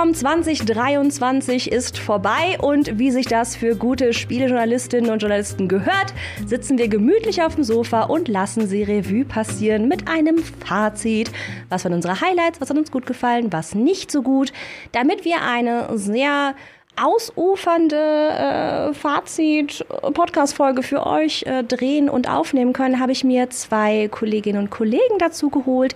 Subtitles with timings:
[0.00, 6.14] Gamescom 2023 ist vorbei und wie sich das für gute Spielejournalistinnen und Journalisten gehört,
[6.46, 11.30] sitzen wir gemütlich auf dem Sofa und lassen sie Revue passieren mit einem Fazit.
[11.68, 14.54] Was waren unsere Highlights, was hat uns gut gefallen, was nicht so gut,
[14.92, 16.54] damit wir eine sehr
[16.98, 24.62] ausufernde äh, Fazit-Podcast-Folge für euch äh, drehen und aufnehmen können, habe ich mir zwei Kolleginnen
[24.62, 25.94] und Kollegen dazu geholt,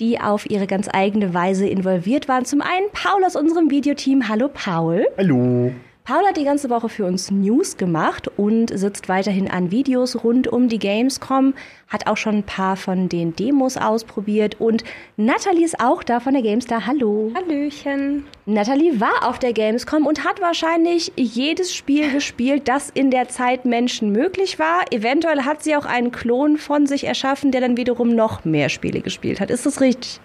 [0.00, 2.44] die auf ihre ganz eigene Weise involviert waren.
[2.44, 4.28] Zum einen Paul aus unserem Videoteam.
[4.28, 5.06] Hallo Paul.
[5.16, 5.72] Hallo.
[6.10, 10.48] Paul hat die ganze Woche für uns News gemacht und sitzt weiterhin an Videos rund
[10.48, 11.54] um die Gamescom,
[11.86, 14.82] hat auch schon ein paar von den Demos ausprobiert und
[15.16, 16.84] Natalie ist auch da von der GameStar.
[16.84, 17.30] Hallo.
[17.36, 18.24] Hallöchen.
[18.44, 23.64] Natalie war auf der Gamescom und hat wahrscheinlich jedes Spiel gespielt, das in der Zeit
[23.64, 24.86] Menschen möglich war.
[24.90, 29.00] Eventuell hat sie auch einen Klon von sich erschaffen, der dann wiederum noch mehr Spiele
[29.00, 29.48] gespielt hat.
[29.48, 30.18] Ist das richtig?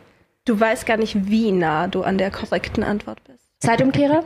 [0.45, 3.47] Du weißt gar nicht, wie nah du an der korrekten Antwort bist.
[3.59, 4.23] Zeitumkehrer?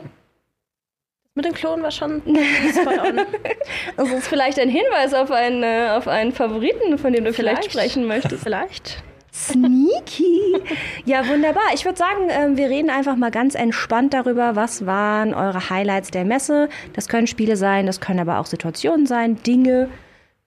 [1.34, 2.22] Mit dem Klon war schon
[3.96, 7.64] Das ist vielleicht ein Hinweis auf einen, äh, auf einen Favoriten, von dem du vielleicht,
[7.64, 7.72] Vielleicht.
[7.72, 8.42] sprechen möchtest.
[8.42, 9.02] Vielleicht.
[9.32, 10.56] Sneaky.
[11.04, 11.62] Ja, wunderbar.
[11.72, 16.10] Ich würde sagen, ähm, wir reden einfach mal ganz entspannt darüber, was waren eure Highlights
[16.10, 16.68] der Messe.
[16.94, 19.88] Das können Spiele sein, das können aber auch Situationen sein, Dinge.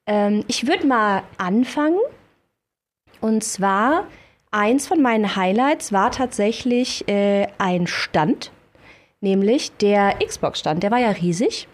[0.06, 1.98] Ähm, ich würde mal anfangen.
[3.22, 4.06] Und zwar,
[4.52, 8.52] eins von meinen Highlights war tatsächlich äh, ein Stand,
[9.24, 10.84] nämlich der Xbox-Stand.
[10.84, 11.68] Der war ja riesig.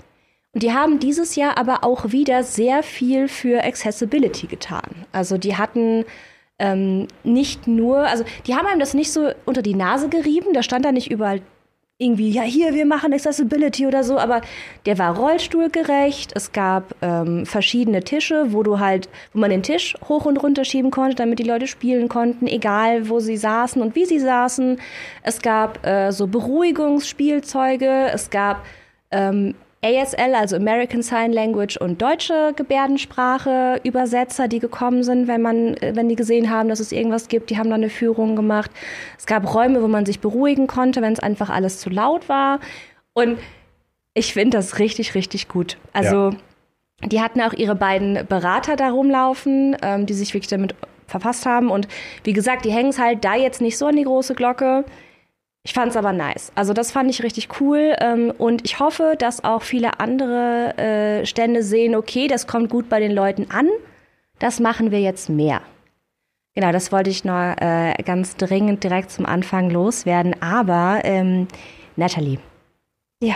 [0.53, 5.05] Und die haben dieses Jahr aber auch wieder sehr viel für Accessibility getan.
[5.11, 6.05] Also die hatten
[6.57, 10.63] ähm, nicht nur, also die haben einem das nicht so unter die Nase gerieben, da
[10.63, 11.41] stand da nicht überall
[12.01, 14.39] irgendwie, ja hier, wir machen Accessibility oder so, aber
[14.85, 19.97] der war rollstuhlgerecht, es gab ähm, verschiedene Tische, wo du halt, wo man den Tisch
[20.07, 23.95] hoch und runter schieben konnte, damit die Leute spielen konnten, egal wo sie saßen und
[23.95, 24.79] wie sie saßen.
[25.23, 28.65] Es gab äh, so Beruhigungsspielzeuge, es gab
[29.11, 35.75] ähm, ASL, also American Sign Language und deutsche Gebärdensprache Übersetzer, die gekommen sind, wenn man,
[35.77, 38.71] äh, wenn die gesehen haben, dass es irgendwas gibt, die haben dann eine Führung gemacht.
[39.17, 42.59] Es gab Räume, wo man sich beruhigen konnte, wenn es einfach alles zu laut war.
[43.13, 43.39] Und
[44.13, 45.77] ich finde das richtig, richtig gut.
[45.93, 46.31] Also
[47.05, 50.75] die hatten auch ihre beiden Berater da rumlaufen, ähm, die sich wirklich damit
[51.07, 51.71] verfasst haben.
[51.71, 51.87] Und
[52.25, 54.83] wie gesagt, die hängen es halt da jetzt nicht so an die große Glocke.
[55.63, 56.51] Ich fand es aber nice.
[56.55, 61.25] Also das fand ich richtig cool ähm, und ich hoffe, dass auch viele andere äh,
[61.25, 63.67] Stände sehen, okay, das kommt gut bei den Leuten an,
[64.39, 65.61] das machen wir jetzt mehr.
[66.55, 70.41] Genau, das wollte ich noch äh, ganz dringend direkt zum Anfang loswerden.
[70.41, 71.47] Aber ähm,
[71.95, 72.39] Natalie,
[73.21, 73.35] Ja.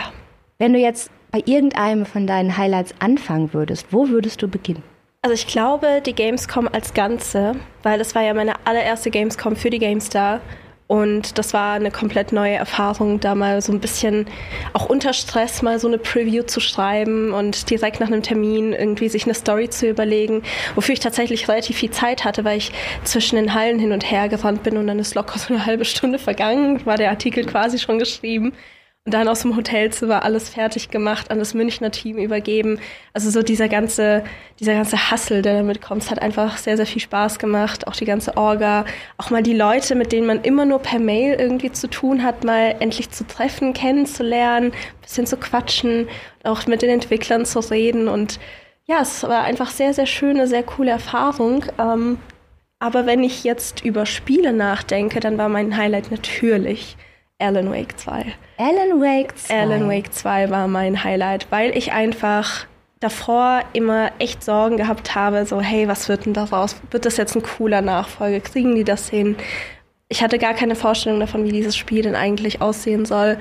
[0.58, 4.82] wenn du jetzt bei irgendeinem von deinen Highlights anfangen würdest, wo würdest du beginnen?
[5.22, 9.70] Also ich glaube, die Gamescom als Ganze, weil das war ja meine allererste Gamescom für
[9.70, 10.40] die GameStar.
[10.86, 14.26] Und das war eine komplett neue Erfahrung, da mal so ein bisschen
[14.74, 19.08] auch unter Stress mal so eine Preview zu schreiben und direkt nach einem Termin irgendwie
[19.08, 20.42] sich eine Story zu überlegen,
[20.74, 22.70] wofür ich tatsächlich relativ viel Zeit hatte, weil ich
[23.02, 25.86] zwischen den Hallen hin und her gerannt bin und dann ist locker so eine halbe
[25.86, 28.52] Stunde vergangen, war der Artikel quasi schon geschrieben.
[29.06, 32.80] Und dann aus dem Hotelzimmer alles fertig gemacht, an das Münchner Team übergeben.
[33.12, 34.24] Also so dieser ganze,
[34.60, 37.86] dieser ganze Hassel, der damit kommt, es hat einfach sehr, sehr viel Spaß gemacht.
[37.86, 38.86] Auch die ganze Orga,
[39.18, 42.44] auch mal die Leute, mit denen man immer nur per Mail irgendwie zu tun hat,
[42.44, 44.72] mal endlich zu treffen, kennenzulernen,
[45.02, 46.08] bisschen zu quatschen,
[46.42, 48.08] auch mit den Entwicklern zu reden.
[48.08, 48.40] Und
[48.86, 51.66] ja, es war einfach sehr, sehr schöne, sehr coole Erfahrung.
[51.78, 52.16] Ähm,
[52.78, 56.96] aber wenn ich jetzt über Spiele nachdenke, dann war mein Highlight natürlich
[57.38, 58.26] Alan Wake 2.
[58.58, 59.54] Alan Wake 2.
[59.54, 62.66] Alan Wake 2 war mein Highlight, weil ich einfach
[63.00, 66.76] davor immer echt Sorgen gehabt habe, so hey, was wird denn daraus?
[66.90, 68.40] Wird das jetzt ein cooler Nachfolger?
[68.40, 69.36] Kriegen die das hin?
[70.08, 73.36] Ich hatte gar keine Vorstellung davon, wie dieses Spiel denn eigentlich aussehen soll.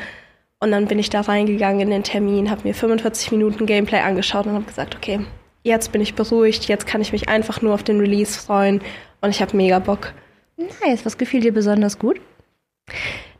[0.59, 4.47] Und dann bin ich da reingegangen in den Termin, habe mir 45 Minuten Gameplay angeschaut
[4.47, 5.19] und habe gesagt, okay,
[5.61, 8.81] jetzt bin ich beruhigt, jetzt kann ich mich einfach nur auf den Release freuen
[9.21, 10.13] und ich habe mega Bock.
[10.57, 11.05] Nice.
[11.05, 12.19] Was gefiel dir besonders gut?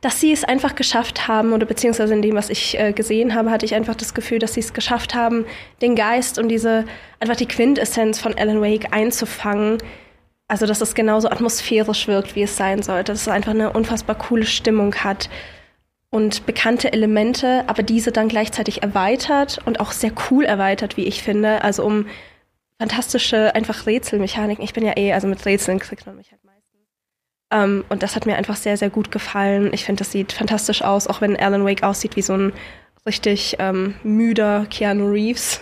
[0.04, 3.50] Dass sie es einfach geschafft haben, oder beziehungsweise in dem, was ich äh, gesehen habe,
[3.50, 5.46] hatte ich einfach das Gefühl, dass sie es geschafft haben,
[5.82, 6.84] den Geist und diese,
[7.22, 9.78] einfach die Quintessenz von Alan Wake einzufangen.
[10.50, 13.14] Also, dass es genauso atmosphärisch wirkt, wie es sein sollte.
[13.14, 15.30] Dass es einfach eine unfassbar coole Stimmung hat
[16.10, 21.24] und bekannte Elemente, aber diese dann gleichzeitig erweitert und auch sehr cool erweitert, wie ich
[21.24, 21.64] finde.
[21.64, 22.08] Also um
[22.78, 24.66] fantastische, einfach Rätselmechaniken.
[24.66, 26.53] Ich bin ja eh, also mit Rätseln kriegt man mich halt meistens.
[27.54, 29.72] Ähm, und das hat mir einfach sehr, sehr gut gefallen.
[29.74, 32.54] Ich finde, das sieht fantastisch aus, auch wenn Alan Wake aussieht wie so ein
[33.06, 35.60] richtig ähm, müder Keanu Reeves.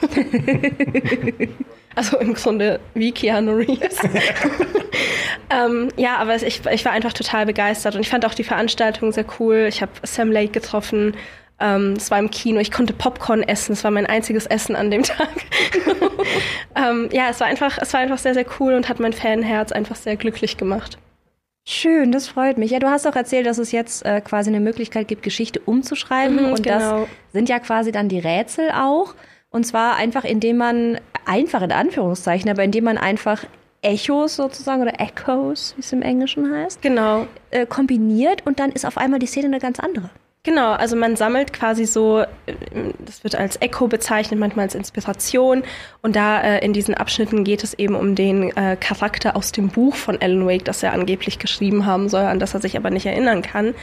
[1.96, 3.98] also im Grunde wie Keanu Reeves.
[5.50, 9.12] ähm, ja, aber ich, ich war einfach total begeistert und ich fand auch die Veranstaltung
[9.12, 9.66] sehr cool.
[9.68, 11.18] Ich habe Sam Lake getroffen.
[11.60, 12.60] Ähm, es war im Kino.
[12.60, 13.74] Ich konnte Popcorn essen.
[13.74, 15.30] Es war mein einziges Essen an dem Tag.
[16.76, 19.72] ähm, ja, es war einfach, es war einfach sehr, sehr cool und hat mein Fanherz
[19.74, 20.98] einfach sehr glücklich gemacht.
[21.64, 22.72] Schön, das freut mich.
[22.72, 26.48] Ja, du hast auch erzählt, dass es jetzt äh, quasi eine Möglichkeit gibt, Geschichte umzuschreiben.
[26.48, 27.02] Mhm, und genau.
[27.02, 29.14] das sind ja quasi dann die Rätsel auch.
[29.52, 33.46] Und zwar einfach, indem man, einfach in Anführungszeichen, aber indem man einfach
[33.82, 37.28] Echos sozusagen oder Echoes, wie es im Englischen heißt, genau.
[37.50, 40.10] Äh, kombiniert und dann ist auf einmal die Szene eine ganz andere.
[40.44, 42.26] Genau, also man sammelt quasi so,
[43.06, 45.62] das wird als Echo bezeichnet, manchmal als Inspiration.
[46.02, 49.68] Und da äh, in diesen Abschnitten geht es eben um den äh, Charakter aus dem
[49.68, 52.90] Buch von Alan Wake, das er angeblich geschrieben haben soll, an das er sich aber
[52.90, 53.76] nicht erinnern kann.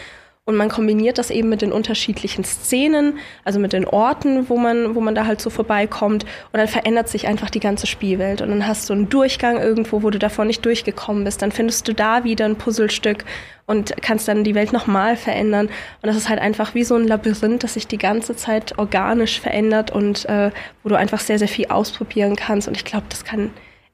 [0.49, 4.95] Und man kombiniert das eben mit den unterschiedlichen Szenen, also mit den Orten, wo man,
[4.95, 6.25] wo man da halt so vorbeikommt.
[6.25, 8.41] Und dann verändert sich einfach die ganze Spielwelt.
[8.41, 11.43] Und dann hast du einen Durchgang irgendwo, wo du davor nicht durchgekommen bist.
[11.43, 13.27] Dann findest du da wieder ein Puzzlestück
[13.67, 15.67] und kannst dann die Welt nochmal verändern.
[15.67, 19.43] Und das ist halt einfach wie so ein Labyrinth, das sich die ganze Zeit organisch
[19.43, 20.51] verändert und äh,
[20.83, 22.69] wo du einfach sehr, sehr viel ausprobieren kannst.
[22.69, 23.51] Und ich glaube, das kann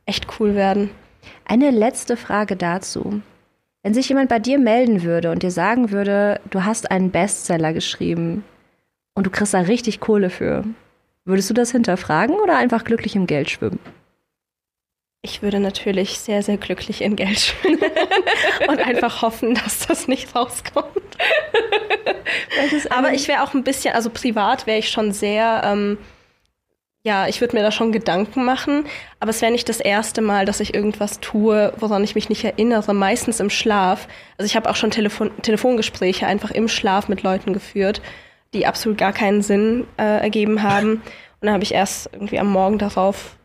[0.07, 0.91] echt cool werden.
[1.47, 3.23] Eine letzte Frage dazu.
[3.85, 7.75] Wenn sich jemand bei dir melden würde und dir sagen würde, du hast einen Bestseller
[7.75, 8.43] geschrieben
[9.15, 10.65] und du kriegst da richtig Kohle für,
[11.27, 13.79] würdest du das hinterfragen oder einfach glücklich im Geld schwimmen?
[15.21, 17.79] Ich würde natürlich sehr, sehr glücklich in Geld schwimmen
[18.69, 21.19] und einfach hoffen, dass das nicht rauskommt.
[22.89, 25.99] Aber ich wäre auch ein bisschen, also privat wäre ich schon sehr ähm,
[27.07, 28.87] ja, ich würde mir da schon Gedanken machen,
[29.21, 32.43] aber es wäre nicht das erste Mal, dass ich irgendwas tue, woran ich mich nicht
[32.45, 34.09] erinnere, meistens im Schlaf.
[34.39, 38.01] Also ich habe auch schon Telefon Telefongespräche einfach im Schlaf mit Leuten geführt,
[38.55, 40.93] die absolut gar keinen Sinn äh, ergeben haben.
[40.93, 41.03] Und
[41.43, 43.37] dann habe ich erst irgendwie am Morgen darauf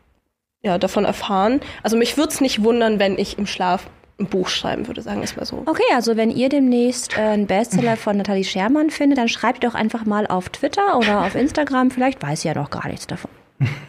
[0.62, 1.60] ja, davon erfahren.
[1.82, 5.18] Also mich würde es nicht wundern, wenn ich im Schlaf ein Buch schreiben würde, sagen
[5.18, 5.64] wir es mal so.
[5.66, 9.74] Okay, also wenn ihr demnächst äh, einen Bestseller von Nathalie Schermann findet, dann schreibt doch
[9.74, 11.90] einfach mal auf Twitter oder auf Instagram.
[11.90, 13.30] Vielleicht weiß sie ja noch gar nichts davon.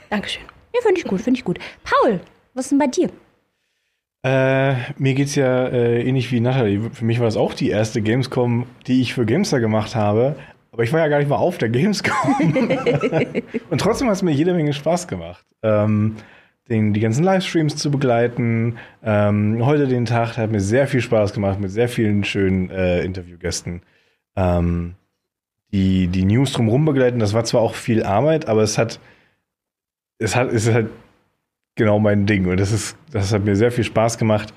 [0.10, 0.44] Dankeschön.
[0.74, 1.60] Ja, finde ich gut, finde ich gut.
[1.84, 2.20] Paul,
[2.54, 3.10] was ist denn bei dir?
[4.24, 6.92] Äh, mir geht's ja äh, ähnlich wie Natalie.
[6.92, 10.36] Für mich war das auch die erste Gamescom, die ich für Gamestar gemacht habe.
[10.72, 12.36] Aber ich war ja gar nicht mal auf der Gamescom.
[13.70, 15.46] Und trotzdem hat es mir jede Menge Spaß gemacht.
[15.64, 16.16] Ähm,
[16.70, 18.78] den, die ganzen Livestreams zu begleiten.
[19.04, 23.02] Ähm, heute den Tag hat mir sehr viel Spaß gemacht mit sehr vielen schönen äh,
[23.02, 23.82] Interviewgästen.
[24.36, 24.96] Ähm,
[25.74, 29.00] die, die News drumherum begleiten, das war zwar auch viel Arbeit, aber es hat
[30.22, 30.90] es hat, es ist halt
[31.76, 34.54] genau mein Ding und das ist, das hat mir sehr viel Spaß gemacht.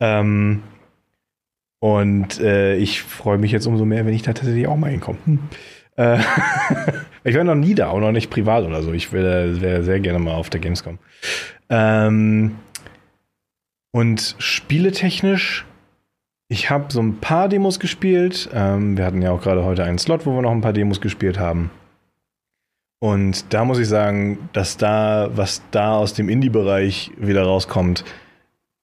[0.00, 0.62] Ähm,
[1.80, 5.18] und äh, ich freue mich jetzt umso mehr, wenn ich da tatsächlich auch mal hinkomme.
[5.24, 5.38] Hm.
[5.96, 6.18] Äh,
[7.24, 8.92] ich war noch nie da, auch noch nicht privat oder so.
[8.92, 10.98] Ich wäre sehr gerne mal auf der Gamescom.
[11.68, 12.56] Ähm,
[13.92, 15.66] und spieletechnisch,
[16.48, 18.48] ich habe so ein paar Demos gespielt.
[18.54, 21.00] Ähm, wir hatten ja auch gerade heute einen Slot, wo wir noch ein paar Demos
[21.00, 21.70] gespielt haben.
[23.02, 28.04] Und da muss ich sagen, dass da, was da aus dem Indie-Bereich wieder rauskommt,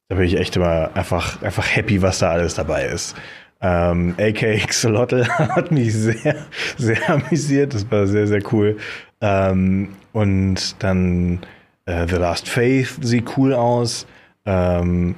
[0.10, 3.16] da bin ich echt immer einfach, einfach happy, was da alles dabei ist.
[3.62, 6.36] Ähm, AK Xolotl hat mich sehr,
[6.78, 7.74] sehr amüsiert.
[7.74, 8.76] Das war sehr, sehr cool.
[9.22, 11.40] Ähm, und dann
[11.86, 14.06] äh, The Last Faith sieht cool aus.
[14.46, 15.16] Ähm,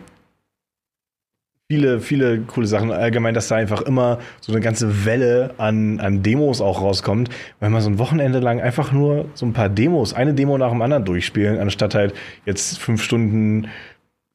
[1.71, 2.91] viele, viele coole Sachen.
[2.91, 7.29] Allgemein, dass da einfach immer so eine ganze Welle an, an Demos auch rauskommt,
[7.61, 10.71] weil man so ein Wochenende lang einfach nur so ein paar Demos, eine Demo nach
[10.71, 12.13] dem anderen durchspielen, anstatt halt
[12.45, 13.69] jetzt fünf Stunden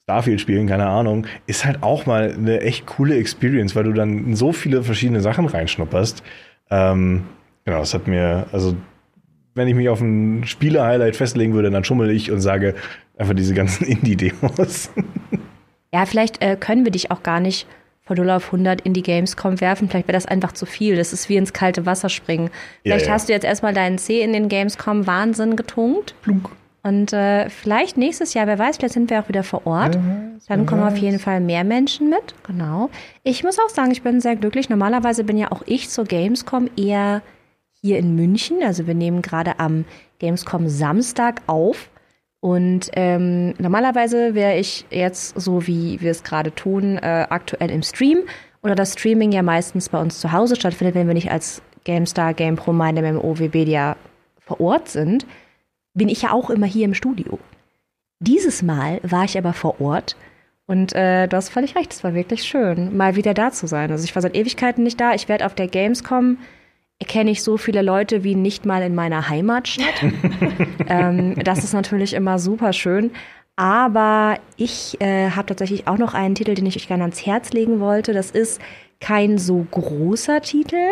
[0.04, 4.34] Starfield spielen, keine Ahnung, ist halt auch mal eine echt coole Experience, weil du dann
[4.34, 6.22] so viele verschiedene Sachen reinschnupperst.
[6.70, 7.24] Ähm,
[7.66, 8.74] genau, das hat mir, also
[9.54, 12.76] wenn ich mich auf ein Spiele-Highlight festlegen würde, dann schummel ich und sage
[13.18, 14.90] einfach diese ganzen Indie-Demos.
[15.92, 17.66] Ja, vielleicht äh, können wir dich auch gar nicht
[18.02, 19.88] von 0 auf 100 in die Gamescom werfen.
[19.88, 20.96] Vielleicht wäre das einfach zu viel.
[20.96, 22.50] Das ist wie ins kalte Wasser springen.
[22.82, 23.14] Vielleicht ja, ja.
[23.14, 26.14] hast du jetzt erstmal deinen C in den Gamescom Wahnsinn getunkt.
[26.22, 26.50] Plunk.
[26.84, 29.96] Und äh, vielleicht nächstes Jahr, wer weiß, vielleicht sind wir auch wieder vor Ort.
[29.96, 30.02] Ja,
[30.46, 32.36] Dann kommen auf jeden Fall mehr Menschen mit.
[32.44, 32.90] Genau.
[33.24, 34.68] Ich muss auch sagen, ich bin sehr glücklich.
[34.68, 37.22] Normalerweise bin ja auch ich zur Gamescom eher
[37.80, 38.62] hier in München.
[38.62, 39.84] Also wir nehmen gerade am
[40.20, 41.90] Gamescom Samstag auf.
[42.40, 47.82] Und ähm, normalerweise wäre ich jetzt, so wie wir es gerade tun, äh, aktuell im
[47.82, 48.24] Stream
[48.62, 52.34] oder das Streaming ja meistens bei uns zu Hause stattfindet, wenn wir nicht als GameStar,
[52.34, 53.36] GamePro, meine MMO,
[54.40, 55.26] vor Ort sind,
[55.94, 57.38] bin ich ja auch immer hier im Studio.
[58.20, 60.16] Dieses Mal war ich aber vor Ort
[60.66, 63.90] und äh, du hast völlig recht, es war wirklich schön, mal wieder da zu sein.
[63.90, 65.14] Also ich war seit Ewigkeiten nicht da.
[65.14, 66.38] Ich werde auf der Gamescom
[67.04, 70.02] kenne ich so viele Leute wie nicht mal in meiner Heimatstadt.
[70.88, 73.10] ähm, das ist natürlich immer super schön.
[73.56, 77.52] Aber ich äh, habe tatsächlich auch noch einen Titel, den ich euch gerne ans Herz
[77.52, 78.12] legen wollte.
[78.12, 78.60] Das ist
[79.00, 80.84] kein so großer Titel.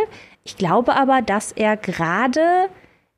[0.45, 2.69] Ich glaube aber, dass er gerade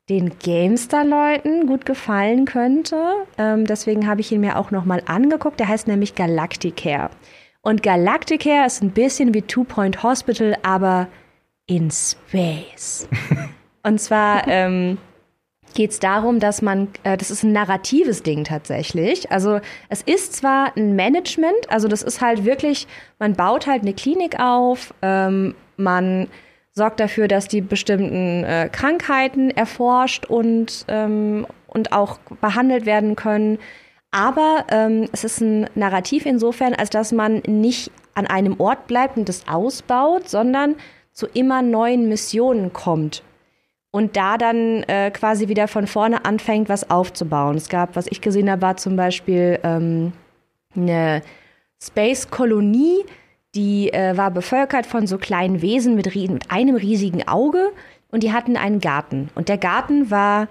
[0.09, 2.97] den Gamestar-Leuten gut gefallen könnte.
[3.37, 5.59] Ähm, deswegen habe ich ihn mir auch nochmal angeguckt.
[5.59, 7.09] Der heißt nämlich Galacticare.
[7.61, 11.07] Und Galacticare ist ein bisschen wie Two Point Hospital, aber
[11.67, 13.07] in Space.
[13.83, 14.97] Und zwar ähm,
[15.73, 19.31] geht es darum, dass man, äh, das ist ein narratives Ding tatsächlich.
[19.31, 19.59] Also
[19.89, 22.87] es ist zwar ein Management, also das ist halt wirklich,
[23.19, 26.27] man baut halt eine Klinik auf, ähm, man
[26.71, 33.59] sorgt dafür, dass die bestimmten äh, Krankheiten erforscht und, ähm, und auch behandelt werden können.
[34.11, 39.17] Aber ähm, es ist ein Narrativ insofern, als dass man nicht an einem Ort bleibt
[39.17, 40.75] und das ausbaut, sondern
[41.17, 43.23] zu immer neuen Missionen kommt
[43.89, 47.57] und da dann äh, quasi wieder von vorne anfängt, was aufzubauen.
[47.57, 50.13] Es gab, was ich gesehen habe, war zum Beispiel ähm,
[50.75, 51.23] eine
[51.81, 53.03] Space-Kolonie,
[53.55, 57.71] die äh, war bevölkert von so kleinen Wesen mit, mit, einem riesigen Auge
[58.11, 59.31] und die hatten einen Garten.
[59.33, 60.47] Und der Garten war,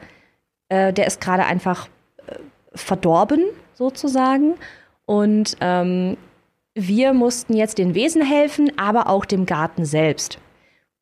[0.69, 1.87] äh, der ist gerade einfach
[2.27, 2.41] äh,
[2.75, 3.45] verdorben,
[3.75, 4.55] sozusagen.
[5.05, 6.17] Und ähm,
[6.75, 10.41] wir mussten jetzt den Wesen helfen, aber auch dem Garten selbst.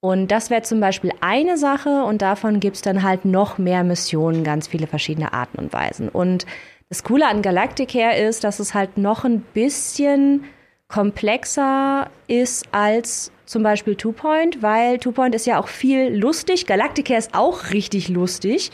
[0.05, 3.85] Und das wäre zum Beispiel eine Sache und davon gibt es dann halt noch mehr
[3.85, 6.11] Missionen, ganz viele verschiedene Arten und Weisen.
[6.11, 6.45] Und
[6.91, 10.45] das Coole an Galacticare ist, dass es halt noch ein bisschen
[10.89, 16.67] komplexer ist als zum Beispiel Two Point, weil Two Point ist ja auch viel lustig.
[16.67, 18.73] Galactica ist auch richtig lustig.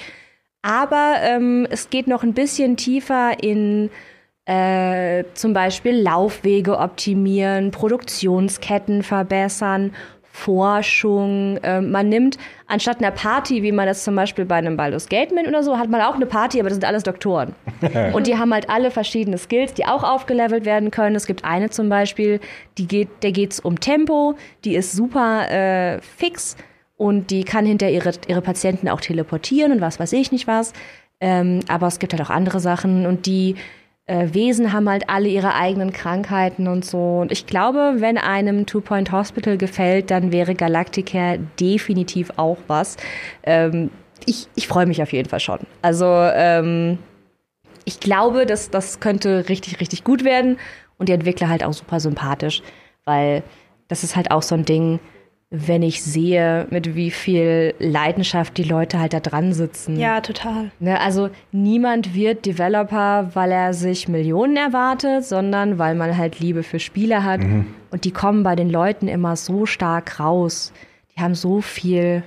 [0.63, 3.89] Aber ähm, es geht noch ein bisschen tiefer in
[4.47, 9.93] äh, zum Beispiel Laufwege optimieren, Produktionsketten verbessern
[10.33, 11.59] Forschung.
[11.63, 15.47] Ähm, man nimmt anstatt einer Party, wie man das zum Beispiel bei einem Baldur's Gateman
[15.47, 17.55] oder so, hat man auch eine Party, aber das sind alles Doktoren.
[18.13, 21.17] und die haben halt alle verschiedene Skills, die auch aufgelevelt werden können.
[21.17, 22.41] Es gibt eine zum Beispiel,
[22.79, 24.35] die geht, der geht es um Tempo,
[24.65, 26.57] die ist super äh, fix
[26.97, 30.73] und die kann hinter ihre, ihre Patienten auch teleportieren und was weiß ich nicht was.
[31.21, 33.57] Ähm, aber es gibt halt auch andere Sachen und die
[34.11, 37.21] äh, Wesen haben halt alle ihre eigenen Krankheiten und so.
[37.21, 42.97] Und ich glaube, wenn einem Two Point Hospital gefällt, dann wäre Galactica definitiv auch was.
[43.45, 43.90] Ähm,
[44.26, 45.61] ich ich freue mich auf jeden Fall schon.
[45.81, 46.99] Also ähm,
[47.85, 50.59] ich glaube, dass das könnte richtig, richtig gut werden.
[50.99, 52.62] Und die Entwickler halt auch super sympathisch,
[53.05, 53.43] weil
[53.88, 54.99] das ist halt auch so ein Ding,
[55.52, 59.99] wenn ich sehe, mit wie viel Leidenschaft die Leute halt da dran sitzen.
[59.99, 60.71] Ja, total.
[60.78, 66.62] Ne, also niemand wird Developer, weil er sich Millionen erwartet, sondern weil man halt Liebe
[66.62, 67.40] für Spiele hat.
[67.40, 67.66] Mhm.
[67.90, 70.73] Und die kommen bei den Leuten immer so stark raus.
[71.16, 72.23] Die haben so viel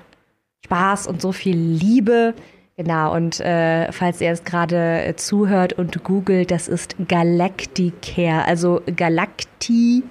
[0.65, 2.33] Spaß und so viel Liebe.
[2.75, 8.81] Genau, und äh, falls ihr jetzt gerade äh, zuhört und googelt, das ist Galacticare, also
[8.93, 10.01] Galacticare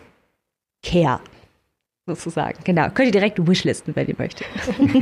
[2.06, 2.58] sozusagen.
[2.64, 2.88] Genau.
[2.90, 4.46] Könnt ihr direkt wishlisten, wenn ihr möchtet.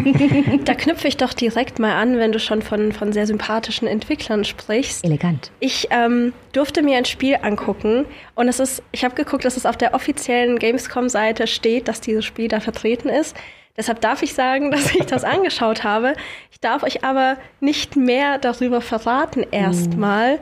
[0.66, 4.45] da knüpfe ich doch direkt mal an, wenn du schon von, von sehr sympathischen Entwicklern
[4.45, 5.04] sprichst.
[5.04, 5.50] Elegant.
[5.61, 8.04] Ich ähm, durfte mir ein Spiel angucken
[8.35, 12.25] und es ist, ich habe geguckt, dass es auf der offiziellen Gamescom-Seite steht, dass dieses
[12.25, 13.35] Spiel da vertreten ist.
[13.78, 16.12] Deshalb darf ich sagen, dass ich das angeschaut habe.
[16.50, 20.37] Ich darf euch aber nicht mehr darüber verraten erstmal.
[20.37, 20.40] Mm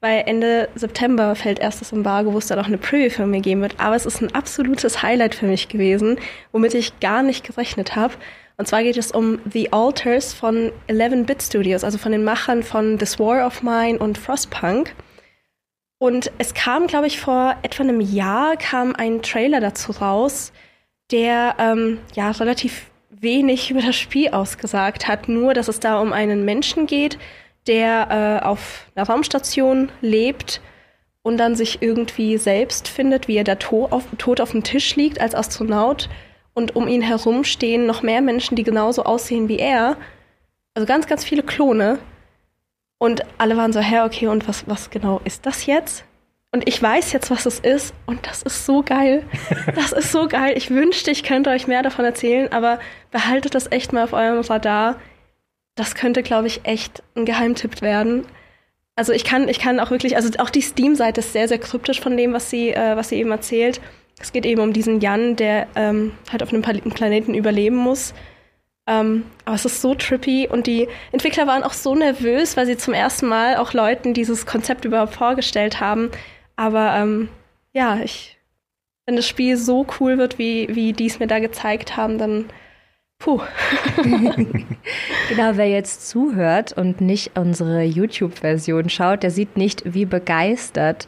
[0.00, 3.40] weil Ende September fällt erst das Embargo, wo es dann auch eine Preview für mir
[3.40, 3.78] geben wird.
[3.78, 6.18] Aber es ist ein absolutes Highlight für mich gewesen,
[6.52, 8.14] womit ich gar nicht gerechnet habe.
[8.56, 12.98] Und zwar geht es um The Alters von 11-Bit Studios, also von den Machern von
[12.98, 14.94] This War of Mine und Frostpunk.
[15.98, 20.52] Und es kam, glaube ich, vor etwa einem Jahr kam ein Trailer dazu raus,
[21.10, 26.14] der ähm, ja relativ wenig über das Spiel ausgesagt hat, nur dass es da um
[26.14, 27.18] einen Menschen geht,
[27.66, 30.60] der äh, auf einer Raumstation lebt
[31.22, 34.96] und dann sich irgendwie selbst findet, wie er da to auf, tot auf dem Tisch
[34.96, 36.08] liegt als Astronaut
[36.54, 39.96] und um ihn herum stehen noch mehr Menschen, die genauso aussehen wie er.
[40.74, 41.98] Also ganz, ganz viele Klone.
[42.98, 46.04] Und alle waren so, hä, okay, und was, was genau ist das jetzt?
[46.52, 47.94] Und ich weiß jetzt, was es ist.
[48.06, 49.24] Und das ist so geil.
[49.74, 50.54] Das ist so geil.
[50.56, 54.40] Ich wünschte, ich könnte euch mehr davon erzählen, aber behaltet das echt mal auf eurem
[54.40, 54.96] Radar
[55.74, 58.26] das könnte, glaube ich, echt ein Geheimtipp werden.
[58.96, 62.00] Also ich kann, ich kann auch wirklich, also auch die Steam-Seite ist sehr, sehr kryptisch
[62.00, 63.80] von dem, was sie, äh, was sie eben erzählt.
[64.20, 68.12] Es geht eben um diesen Jan, der ähm, halt auf einem Planeten überleben muss.
[68.86, 72.76] Ähm, aber es ist so trippy und die Entwickler waren auch so nervös, weil sie
[72.76, 76.10] zum ersten Mal auch Leuten dieses Konzept überhaupt vorgestellt haben.
[76.56, 77.28] Aber ähm,
[77.72, 78.38] ja, ich,
[79.06, 82.46] wenn das Spiel so cool wird, wie, wie die es mir da gezeigt haben, dann
[83.20, 83.40] Puh.
[84.02, 91.06] genau, wer jetzt zuhört und nicht unsere YouTube-Version schaut, der sieht nicht, wie begeistert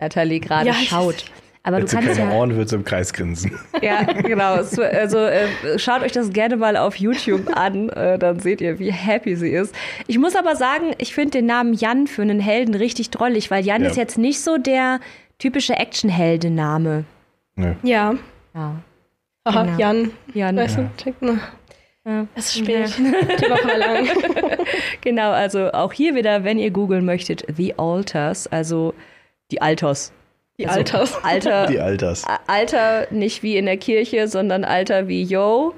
[0.00, 1.24] Nathalie gerade Ja, schaut.
[1.62, 2.36] Aber Jetzt du kannst keine ja.
[2.36, 3.58] Ohren, wird im Kreis grinsen.
[3.82, 4.54] Ja, genau.
[4.78, 5.48] Also äh,
[5.78, 9.50] schaut euch das gerne mal auf YouTube an, äh, dann seht ihr, wie happy sie
[9.50, 9.74] ist.
[10.06, 13.64] Ich muss aber sagen, ich finde den Namen Jan für einen Helden richtig drollig, weil
[13.64, 13.88] Jan Ja.
[13.90, 15.00] ist jetzt nicht so der
[15.38, 17.04] typische Actionheldenname.
[17.56, 17.72] Nö.
[17.82, 18.14] Ja.
[18.54, 18.76] Ja.
[19.46, 19.78] Aha, Genau.
[19.78, 20.10] Jan.
[20.34, 20.56] Jan.
[20.56, 21.38] Weißt du, check, na,
[22.04, 22.26] Ja.
[22.34, 22.92] es ist spät.
[22.98, 23.04] Die
[23.50, 24.08] Woche war lang.
[25.00, 28.92] Genau, also auch hier wieder, wenn ihr googeln möchtet, The Alters, also
[29.52, 30.12] die Alters.
[30.58, 31.24] Die Also Alters.
[31.24, 32.24] Alter, Die Alters.
[32.48, 35.74] Alter nicht wie in der Kirche, sondern Alter wie Yo.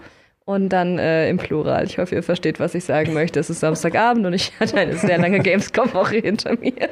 [0.47, 1.85] Und dann äh, im Plural.
[1.85, 3.39] Ich hoffe, ihr versteht, was ich sagen möchte.
[3.39, 6.73] Es ist Samstagabend und ich hatte eine sehr lange Gamescom-Woche hinter mir.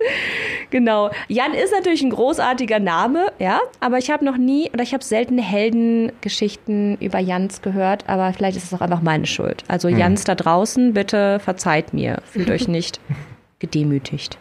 [0.70, 1.10] genau.
[1.28, 5.04] Jan ist natürlich ein großartiger Name, ja, aber ich habe noch nie oder ich habe
[5.04, 9.64] selten Heldengeschichten über Jans gehört, aber vielleicht ist es auch einfach meine Schuld.
[9.68, 12.18] Also Jans da draußen, bitte verzeiht mir.
[12.24, 13.00] Fühlt euch nicht
[13.58, 14.38] gedemütigt.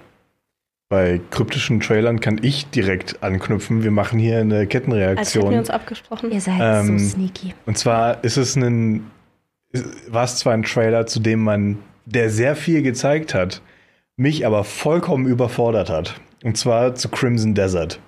[0.90, 3.84] Bei kryptischen Trailern kann ich direkt anknüpfen.
[3.84, 5.54] Wir machen hier eine Als hätten wir Kettenreaktion.
[5.54, 6.32] uns abgesprochen.
[6.32, 7.54] Ihr seid Ähm, so sneaky.
[7.68, 9.06] Und zwar ist es ein,
[10.08, 13.62] war es zwar ein Trailer, zu dem man, der sehr viel gezeigt hat,
[14.20, 16.20] mich aber vollkommen überfordert hat.
[16.44, 18.00] Und zwar zu Crimson Desert.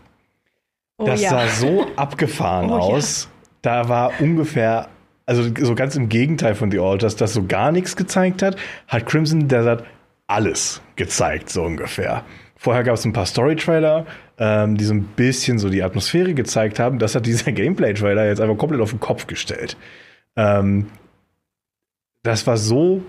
[0.98, 1.30] Oh Das ja.
[1.30, 2.80] sah so abgefahren Oh ja.
[2.80, 3.30] aus.
[3.62, 4.89] Da war ungefähr,
[5.25, 9.06] also so ganz im Gegenteil von The Alters, das so gar nichts gezeigt hat, hat
[9.06, 9.86] Crimson Desert
[10.27, 12.24] alles gezeigt, so ungefähr.
[12.58, 14.06] Vorher gab es ein paar Story-Trailer,
[14.38, 17.00] ähm, die so ein bisschen so die Atmosphäre gezeigt haben.
[17.00, 19.77] Das hat dieser Gameplay-Trailer jetzt einfach komplett auf den Kopf gestellt.
[20.36, 20.88] Ähm,
[22.24, 23.01] das war so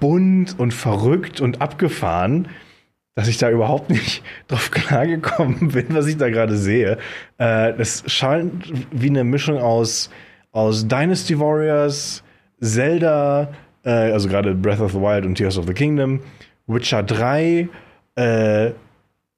[0.00, 2.48] bunt und verrückt und abgefahren,
[3.14, 6.98] dass ich da überhaupt nicht drauf klargekommen bin, was ich da gerade sehe.
[7.38, 10.10] Äh, das scheint wie eine Mischung aus,
[10.52, 12.22] aus Dynasty Warriors,
[12.60, 13.52] Zelda,
[13.84, 16.20] äh, also gerade Breath of the Wild und Tears of the Kingdom,
[16.66, 17.68] Witcher 3,
[18.16, 18.70] äh,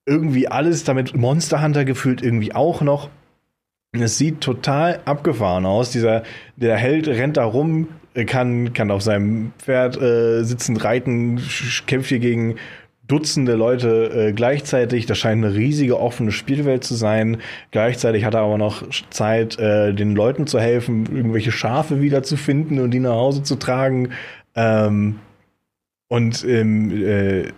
[0.06, 3.10] irgendwie alles, damit Monster Hunter gefühlt irgendwie auch noch.
[3.92, 5.90] Es sieht total abgefahren aus.
[5.90, 6.22] Dieser,
[6.56, 7.88] der Held rennt da rum,
[8.24, 11.40] kann, kann auf seinem Pferd äh, sitzend reiten,
[11.86, 12.56] kämpft hier gegen
[13.08, 15.06] Dutzende Leute äh, gleichzeitig.
[15.06, 17.38] Das scheint eine riesige offene Spielwelt zu sein.
[17.70, 22.90] Gleichzeitig hat er aber noch Zeit, äh, den Leuten zu helfen, irgendwelche Schafe wiederzufinden und
[22.90, 24.10] die nach Hause zu tragen.
[24.56, 25.20] Ähm,
[26.08, 27.52] und im, äh,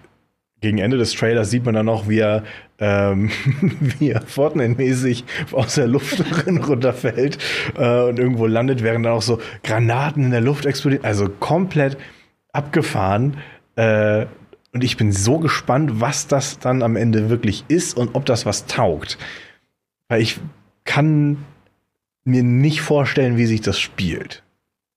[0.61, 2.45] gegen Ende des Trailers sieht man dann noch, wie er,
[2.79, 3.31] ähm,
[3.99, 7.39] wie er Fortnite-mäßig aus der Luft runterfällt
[7.77, 11.05] äh, und irgendwo landet, während dann auch so Granaten in der Luft explodieren.
[11.05, 11.97] Also komplett
[12.53, 13.37] abgefahren.
[13.77, 14.27] Äh,
[14.73, 18.45] und ich bin so gespannt, was das dann am Ende wirklich ist und ob das
[18.45, 19.19] was taugt.
[20.09, 20.39] Weil ich
[20.85, 21.39] kann
[22.25, 24.43] mir nicht vorstellen, wie sich das spielt.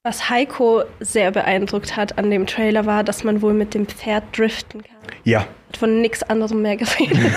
[0.03, 4.23] Was Heiko sehr beeindruckt hat an dem Trailer war, dass man wohl mit dem Pferd
[4.35, 4.95] driften kann.
[5.23, 7.11] Ja, Hat von nichts anderem mehr gesehen.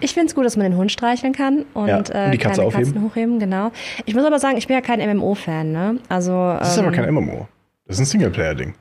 [0.00, 2.38] Ich finde es gut, dass man den Hund streicheln kann und, Ja, äh, und die
[2.38, 2.84] Katze kleine aufheben.
[2.92, 3.70] Katzen hochheben, genau.
[4.04, 5.98] Ich muss aber sagen, ich bin ja kein MMO-Fan, ne?
[6.08, 6.32] Also.
[6.58, 7.46] das ist ähm, aber kein MMO.
[7.86, 8.74] Das ist ein Singleplayer-Ding.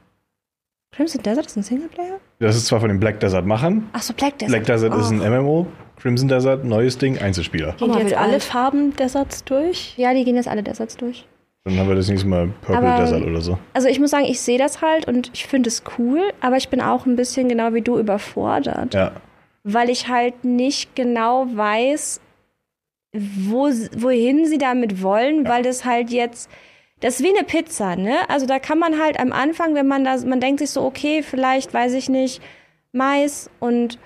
[0.96, 2.20] Crimson Desert ist ein Singleplayer?
[2.40, 3.90] Das ist zwar von den Black Desert-Machern.
[3.94, 4.50] Ach so, Black Desert.
[4.52, 5.42] Black Desert ist ein Oh.
[5.42, 5.68] MMO.
[5.97, 7.73] Crimson Desert, neues Ding, Einzelspieler.
[7.77, 8.39] Gehen jetzt alle.
[8.39, 9.93] Farben Deserts durch?
[9.97, 11.25] Ja, die gehen jetzt alle Deserts durch.
[11.63, 13.58] Dann haben wir das nächste Mal Purple Aber- Desert oder so.
[13.73, 16.69] Also ich muss sagen, ich sehe das halt und ich finde es cool, aber ich
[16.69, 19.13] bin auch ein bisschen genau wie du überfordert, Ja.
[19.63, 22.21] weil ich halt nicht genau weiß,
[23.13, 26.49] wo, wohin sie damit wollen, weil das halt jetzt,
[26.99, 28.29] das ist wie eine Pizza, ne?
[28.29, 31.23] Also da kann man halt am Anfang, wenn man da, man denkt sich so, okay,
[31.23, 32.41] vielleicht, weiß ich nicht,
[32.91, 33.97] Mais und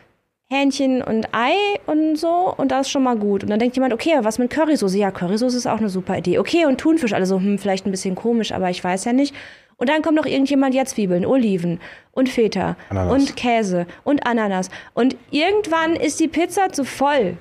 [0.51, 1.53] Hähnchen und Ei
[1.85, 3.43] und so und das ist schon mal gut.
[3.43, 4.97] Und dann denkt jemand, okay, was mit Currysoße?
[4.97, 6.39] Ja, Currysoße ist auch eine super Idee.
[6.39, 9.35] Okay, und Thunfisch, also hm, vielleicht ein bisschen komisch, aber ich weiß ja nicht.
[9.77, 11.79] Und dann kommt noch irgendjemand, ja, Zwiebeln, Oliven
[12.11, 13.13] und Feta Ananas.
[13.13, 14.69] und Käse und Ananas.
[14.93, 17.37] Und irgendwann ist die Pizza zu voll.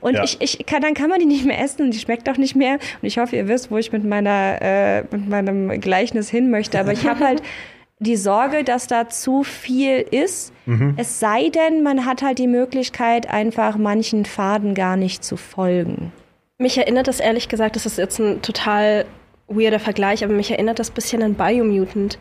[0.00, 0.24] Und Ja.
[0.24, 2.56] ich, ich kann, dann kann man die nicht mehr essen und die schmeckt auch nicht
[2.56, 2.74] mehr.
[2.74, 6.80] Und ich hoffe, ihr wisst, wo ich mit meiner, äh, mit meinem Gleichnis hin möchte.
[6.80, 7.42] Aber ich habe halt
[8.00, 10.52] die Sorge, dass da zu viel ist.
[10.96, 16.12] Es sei denn, man hat halt die Möglichkeit, einfach manchen Faden gar nicht zu folgen.
[16.58, 19.04] Mich erinnert das ehrlich gesagt, das ist jetzt ein total
[19.48, 22.18] weirder Vergleich, aber mich erinnert das ein bisschen an Biomutant,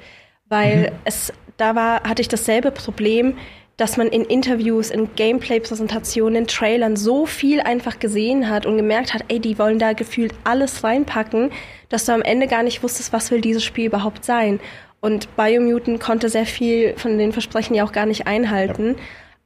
[0.49, 3.37] weil es da war, hatte ich dasselbe Problem,
[3.77, 9.13] dass man in Interviews, in Gameplay-Präsentationen, in Trailern so viel einfach gesehen hat und gemerkt
[9.13, 11.51] hat, ey, die wollen da gefühlt alles reinpacken,
[11.87, 14.59] dass du am Ende gar nicht wusstest, was will dieses Spiel überhaupt sein.
[15.01, 18.95] Und Biomutant konnte sehr viel von den Versprechen ja auch gar nicht einhalten.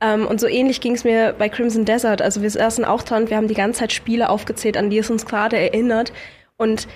[0.01, 2.21] Ähm, und so ähnlich ging es mir bei Crimson Desert.
[2.21, 5.09] Also wir saßen auch dran, wir haben die ganze Zeit Spiele aufgezählt, an die es
[5.09, 6.11] uns gerade erinnert.
[6.57, 6.87] Und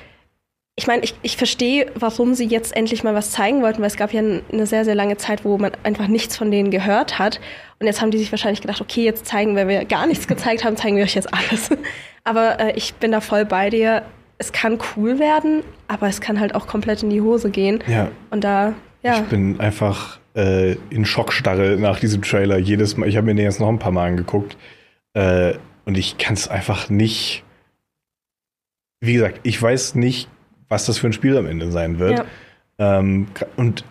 [0.75, 3.95] ich meine, ich, ich verstehe, warum sie jetzt endlich mal was zeigen wollten, weil es
[3.95, 7.39] gab ja eine sehr, sehr lange Zeit, wo man einfach nichts von denen gehört hat.
[7.79, 10.63] Und jetzt haben die sich wahrscheinlich gedacht, okay, jetzt zeigen, weil wir gar nichts gezeigt
[10.63, 11.69] haben, zeigen wir euch jetzt alles.
[12.23, 14.03] Aber äh, ich bin da voll bei dir.
[14.37, 17.83] Es kann cool werden, aber es kann halt auch komplett in die Hose gehen.
[17.87, 18.09] Ja.
[18.29, 19.19] Und da, ja.
[19.21, 22.57] Ich bin einfach äh, in Schockstarre nach diesem Trailer.
[22.57, 24.57] Jedes Mal, ich habe mir den jetzt noch ein paar Mal angeguckt.
[25.13, 25.53] Äh,
[25.85, 27.43] und ich kann es einfach nicht.
[28.99, 30.27] Wie gesagt, ich weiß nicht
[30.69, 32.25] was das für ein Spiel am Ende sein wird.
[32.79, 32.99] Ja.
[32.99, 33.83] Ähm, und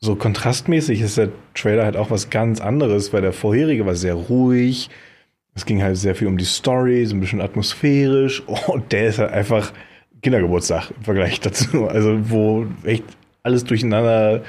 [0.00, 4.14] so kontrastmäßig ist der Trailer halt auch was ganz anderes, weil der vorherige war sehr
[4.14, 4.90] ruhig.
[5.54, 8.42] Es ging halt sehr viel um die Story, so ein bisschen atmosphärisch.
[8.46, 9.72] Oh, und der ist halt einfach
[10.24, 11.86] Kindergeburtstag im Vergleich dazu.
[11.86, 13.04] Also, wo echt
[13.44, 14.42] alles durcheinander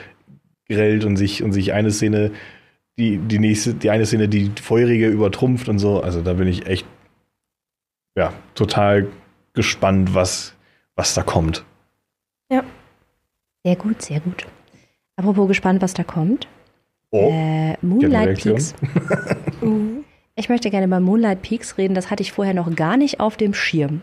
[0.68, 2.32] grellt und sich, und sich eine Szene,
[2.98, 6.02] die, die nächste, die eine Szene, die vorherige übertrumpft und so.
[6.02, 6.88] Also, da bin ich echt,
[8.16, 9.08] ja, total
[9.54, 10.56] gespannt, was,
[10.96, 11.64] was da kommt.
[12.50, 12.64] Ja.
[13.64, 14.48] Sehr gut, sehr gut.
[15.18, 16.48] Apropos gespannt, was da kommt.
[17.12, 18.74] Oh, äh, Moonlight Peaks.
[20.38, 21.96] Ich möchte gerne über Moonlight Peaks reden.
[21.96, 24.02] Das hatte ich vorher noch gar nicht auf dem Schirm.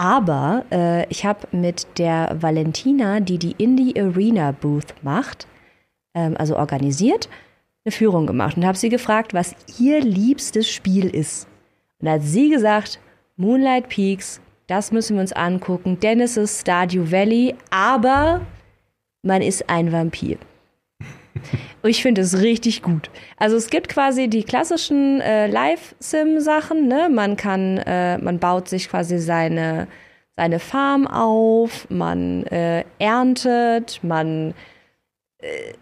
[0.00, 5.46] Aber äh, ich habe mit der Valentina, die die Indie Arena Booth macht,
[6.14, 7.28] ähm, also organisiert,
[7.84, 11.46] eine Führung gemacht und habe sie gefragt, was ihr liebstes Spiel ist.
[11.98, 12.98] Und hat sie gesagt,
[13.36, 18.40] Moonlight Peaks das müssen wir uns angucken, denn es ist Stardew Valley, aber
[19.22, 20.38] man ist ein Vampir.
[21.82, 23.10] Ich finde es richtig gut.
[23.36, 26.88] Also es gibt quasi die klassischen äh, Live-Sim-Sachen.
[26.88, 27.08] Ne?
[27.10, 29.88] Man kann, äh, man baut sich quasi seine
[30.36, 34.54] seine Farm auf, man äh, erntet, man
[35.38, 35.74] äh,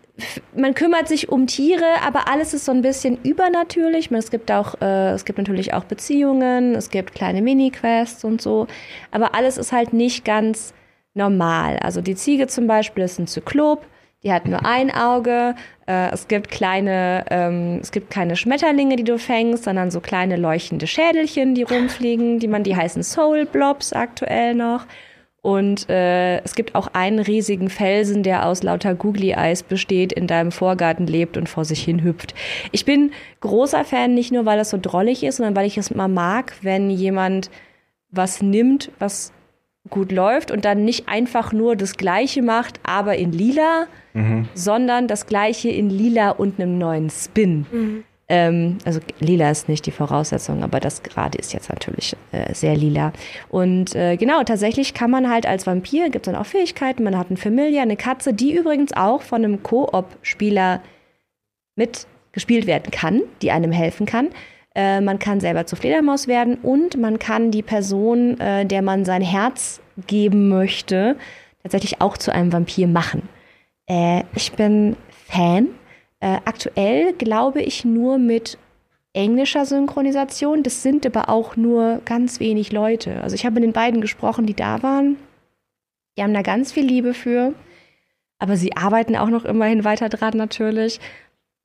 [0.56, 4.10] man kümmert sich um Tiere, aber alles ist so ein bisschen übernatürlich.
[4.10, 8.66] Es gibt auch, äh, es gibt natürlich auch Beziehungen, es gibt kleine Mini-Quests und so,
[9.12, 10.74] aber alles ist halt nicht ganz
[11.14, 11.78] normal.
[11.78, 13.86] Also die Ziege zum Beispiel ist ein Zyklop,
[14.22, 15.54] die hat nur ein Auge.
[15.86, 20.36] Äh, es gibt kleine, ähm, es gibt keine Schmetterlinge, die du fängst, sondern so kleine
[20.36, 24.86] leuchtende Schädelchen, die rumfliegen, die man, die heißen Soul Blobs aktuell noch.
[25.40, 30.50] Und äh, es gibt auch einen riesigen Felsen, der aus lauter Googly-Eis besteht, in deinem
[30.50, 32.34] Vorgarten lebt und vor sich hin hüpft.
[32.72, 35.94] Ich bin großer Fan, nicht nur weil das so drollig ist, sondern weil ich es
[35.94, 37.50] mal mag, wenn jemand
[38.10, 39.32] was nimmt, was
[39.90, 44.48] gut läuft und dann nicht einfach nur das Gleiche macht, aber in lila, mhm.
[44.54, 47.66] sondern das Gleiche in lila und einem neuen Spin.
[47.70, 48.04] Mhm.
[48.30, 52.76] Ähm, also lila ist nicht die Voraussetzung, aber das gerade ist jetzt natürlich äh, sehr
[52.76, 53.12] lila.
[53.48, 57.16] Und äh, genau, tatsächlich kann man halt als Vampir, gibt es dann auch Fähigkeiten, man
[57.16, 60.82] hat einen Familie, eine Katze, die übrigens auch von einem Koop-Spieler
[61.76, 64.28] mitgespielt werden kann, die einem helfen kann.
[64.78, 69.04] Äh, man kann selber zur Fledermaus werden und man kann die Person, äh, der man
[69.04, 71.16] sein Herz geben möchte,
[71.64, 73.28] tatsächlich auch zu einem Vampir machen.
[73.88, 74.94] Äh, ich bin
[75.26, 75.66] Fan
[76.20, 78.56] äh, aktuell glaube ich nur mit
[79.14, 80.62] englischer Synchronisation.
[80.62, 83.20] Das sind aber auch nur ganz wenig Leute.
[83.20, 85.16] Also ich habe mit den beiden gesprochen, die da waren.
[86.16, 87.52] Die haben da ganz viel Liebe für.
[88.38, 91.00] Aber sie arbeiten auch noch immerhin weiter dran natürlich.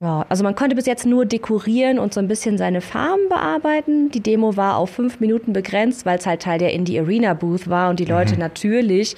[0.03, 4.11] Ja, also man konnte bis jetzt nur dekorieren und so ein bisschen seine Farm bearbeiten.
[4.11, 7.69] Die Demo war auf fünf Minuten begrenzt, weil es halt Teil der Indie Arena Booth
[7.69, 8.41] war und die Leute mhm.
[8.41, 9.15] natürlich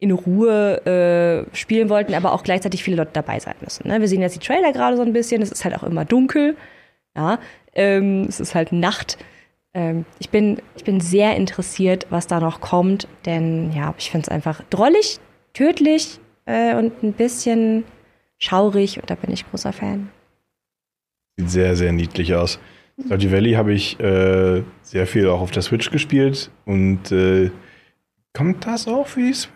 [0.00, 0.84] in Ruhe
[1.52, 3.86] äh, spielen wollten, aber auch gleichzeitig viele Leute dabei sein müssen.
[3.86, 4.00] Ne?
[4.00, 5.40] Wir sehen jetzt die Trailer gerade so ein bisschen.
[5.40, 6.56] Es ist halt auch immer dunkel.
[7.16, 7.38] Ja,
[7.72, 9.18] ähm, es ist halt Nacht.
[9.72, 14.24] Ähm, ich, bin, ich bin sehr interessiert, was da noch kommt, denn ja, ich finde
[14.24, 15.20] es einfach drollig,
[15.52, 17.84] tödlich äh, und ein bisschen
[18.38, 20.10] schaurig und da bin ich großer Fan.
[21.36, 22.58] Sieht sehr, sehr niedlich aus.
[23.04, 27.50] Stardew Valley habe ich äh, sehr viel auch auf der Switch gespielt und äh,
[28.32, 29.50] kommt das auch für die Switch?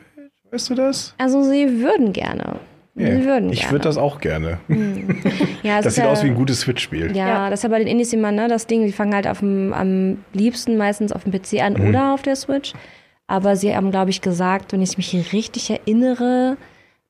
[0.51, 1.14] Weißt du das?
[1.19, 2.59] Also sie würden gerne.
[2.97, 3.17] Yeah.
[3.17, 4.59] Sie würden ich würde das auch gerne.
[4.67, 5.21] Hm.
[5.62, 7.17] Ja, das sieht ja, aus wie ein gutes Switch-Spiel.
[7.17, 9.29] Ja, ja, das ist ja bei den Indies immer ne, das Ding, die fangen halt
[9.29, 11.88] auf dem, am liebsten meistens auf dem PC an mhm.
[11.88, 12.73] oder auf der Switch.
[13.29, 16.57] Aber sie haben, glaube ich, gesagt, wenn ich mich richtig erinnere,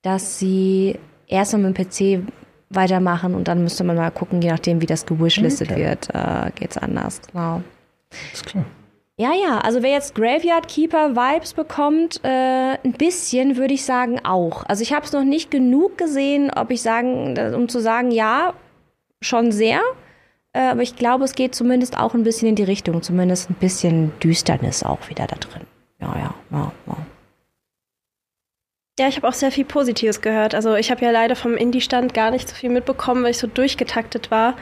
[0.02, 2.33] dass sie erst mal mit dem PC
[2.70, 5.85] weitermachen und dann müsste man mal gucken, je nachdem, wie das gewishlistet okay.
[5.85, 7.20] wird, äh, geht es anders.
[7.33, 7.62] Genau.
[8.33, 8.64] Ist klar.
[9.20, 14.20] Ja, ja, also wer jetzt Graveyard Keeper Vibes bekommt, äh, ein bisschen würde ich sagen
[14.24, 14.64] auch.
[14.66, 18.54] Also ich habe es noch nicht genug gesehen, ob ich sagen, um zu sagen, ja,
[19.20, 19.81] schon sehr.
[20.52, 23.54] Äh, aber ich glaube, es geht zumindest auch ein bisschen in die Richtung, zumindest ein
[23.54, 25.62] bisschen Düsternis auch wieder da drin.
[26.00, 26.96] Ja, ja, ja, ja.
[28.98, 30.56] Ja, ich habe auch sehr viel Positives gehört.
[30.56, 33.46] Also ich habe ja leider vom Indie-Stand gar nicht so viel mitbekommen, weil ich so
[33.46, 34.56] durchgetaktet war.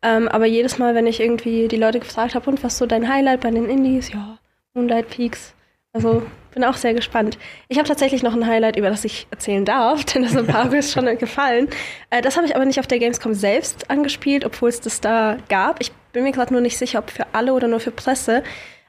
[0.00, 3.08] Ähm, aber jedes Mal, wenn ich irgendwie die Leute gefragt habe, und was so dein
[3.08, 4.10] Highlight bei den Indies?
[4.10, 4.38] Ja,
[4.72, 5.54] Moonlight Peaks.
[5.92, 6.22] Also
[6.54, 7.38] bin auch sehr gespannt.
[7.68, 10.72] Ich habe tatsächlich noch ein Highlight, über das ich erzählen darf, denn das ein paar
[10.72, 11.68] ist schon gefallen.
[12.08, 15.36] Äh, das habe ich aber nicht auf der Gamescom selbst angespielt, obwohl es das da
[15.50, 15.82] gab.
[15.82, 18.42] Ich bin mir gerade nur nicht sicher, ob für alle oder nur für Presse.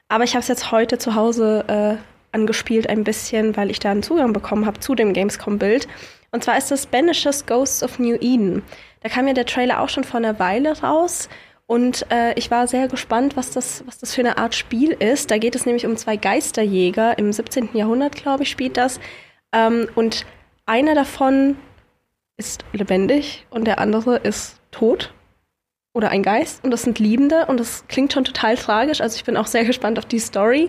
[0.08, 3.90] Aber ich habe es jetzt heute zu Hause äh, angespielt ein bisschen, weil ich da
[3.90, 5.88] einen Zugang bekommen habe zu dem Gamescom-Bild.
[6.30, 8.62] Und zwar ist das Banishes Ghosts of New Eden.
[9.00, 11.28] Da kam ja der Trailer auch schon vor einer Weile raus.
[11.66, 15.30] Und äh, ich war sehr gespannt, was das, was das für eine Art Spiel ist.
[15.30, 17.18] Da geht es nämlich um zwei Geisterjäger.
[17.18, 17.70] Im 17.
[17.72, 19.00] Jahrhundert, glaube ich, spielt das.
[19.52, 20.26] Ähm, und
[20.66, 21.56] einer davon
[22.36, 25.12] ist lebendig und der andere ist tot
[25.94, 26.64] oder ein Geist.
[26.64, 29.00] Und das sind Liebende und das klingt schon total tragisch.
[29.00, 30.68] Also ich bin auch sehr gespannt auf die Story.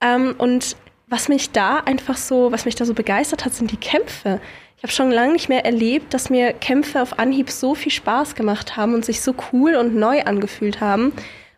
[0.00, 3.76] Ähm, und was mich da einfach so, was mich da so begeistert hat, sind die
[3.76, 4.40] Kämpfe
[4.84, 8.76] habe schon lange nicht mehr erlebt, dass mir Kämpfe auf Anhieb so viel Spaß gemacht
[8.76, 11.14] haben und sich so cool und neu angefühlt haben.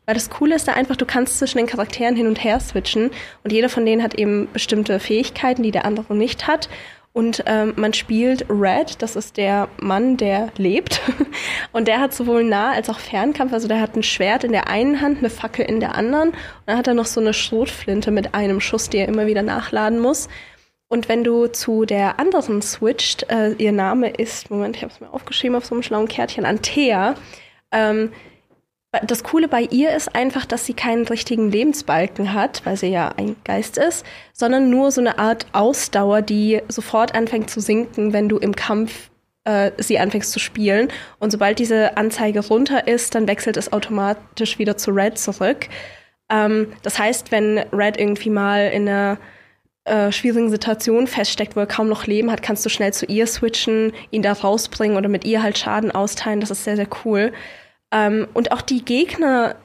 [0.06, 3.10] Weil das Coole ist da einfach, du kannst zwischen den Charakteren hin und her switchen
[3.42, 6.68] und jeder von denen hat eben bestimmte Fähigkeiten, die der andere nicht hat.
[7.16, 11.00] Und ähm, man spielt Red, das ist der Mann, der lebt.
[11.72, 13.54] Und der hat sowohl Nah- als auch Fernkampf.
[13.54, 16.28] Also der hat ein Schwert in der einen Hand, eine Fackel in der anderen.
[16.32, 19.40] Und dann hat er noch so eine Schrotflinte mit einem Schuss, die er immer wieder
[19.40, 20.28] nachladen muss.
[20.88, 25.00] Und wenn du zu der anderen switcht, äh, ihr Name ist, Moment, ich habe es
[25.00, 27.14] mir aufgeschrieben auf so einem schlauen Kärtchen, Antea.
[27.72, 28.12] Ähm,
[29.04, 33.12] das Coole bei ihr ist einfach, dass sie keinen richtigen Lebensbalken hat, weil sie ja
[33.16, 38.28] ein Geist ist, sondern nur so eine Art Ausdauer, die sofort anfängt zu sinken, wenn
[38.28, 39.10] du im Kampf
[39.44, 40.88] äh, sie anfängst zu spielen.
[41.18, 45.68] Und sobald diese Anzeige runter ist, dann wechselt es automatisch wieder zu Red zurück.
[46.28, 49.18] Ähm, das heißt, wenn Red irgendwie mal in einer
[49.84, 53.26] äh, schwierigen Situation feststeckt, wo er kaum noch Leben hat, kannst du schnell zu ihr
[53.26, 56.40] switchen, ihn da rausbringen oder mit ihr halt Schaden austeilen.
[56.40, 57.32] Das ist sehr, sehr cool.
[57.96, 59.56] Ähm, und auch die Gegner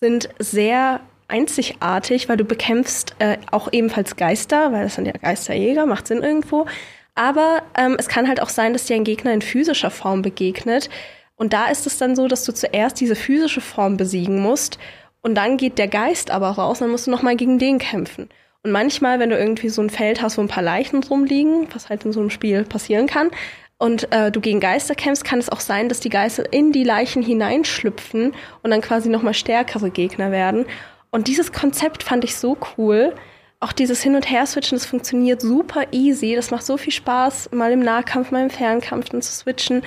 [0.00, 5.86] sind sehr einzigartig, weil du bekämpfst äh, auch ebenfalls Geister, weil das sind ja Geisterjäger,
[5.86, 6.66] macht Sinn irgendwo.
[7.14, 10.88] Aber ähm, es kann halt auch sein, dass dir ein Gegner in physischer Form begegnet.
[11.36, 14.78] Und da ist es dann so, dass du zuerst diese physische Form besiegen musst
[15.20, 18.28] und dann geht der Geist aber raus, dann musst du nochmal gegen den kämpfen.
[18.62, 21.88] Und manchmal, wenn du irgendwie so ein Feld hast, wo ein paar Leichen rumliegen, was
[21.88, 23.30] halt in so einem Spiel passieren kann,
[23.78, 26.84] und äh, du gegen Geister kämpfst, kann es auch sein, dass die Geister in die
[26.84, 28.32] Leichen hineinschlüpfen
[28.62, 30.66] und dann quasi nochmal stärkere Gegner werden.
[31.10, 33.14] Und dieses Konzept fand ich so cool.
[33.60, 36.34] Auch dieses Hin- und Her-Switchen, das funktioniert super easy.
[36.34, 39.82] Das macht so viel Spaß, mal im Nahkampf, mal im Fernkampf dann zu switchen.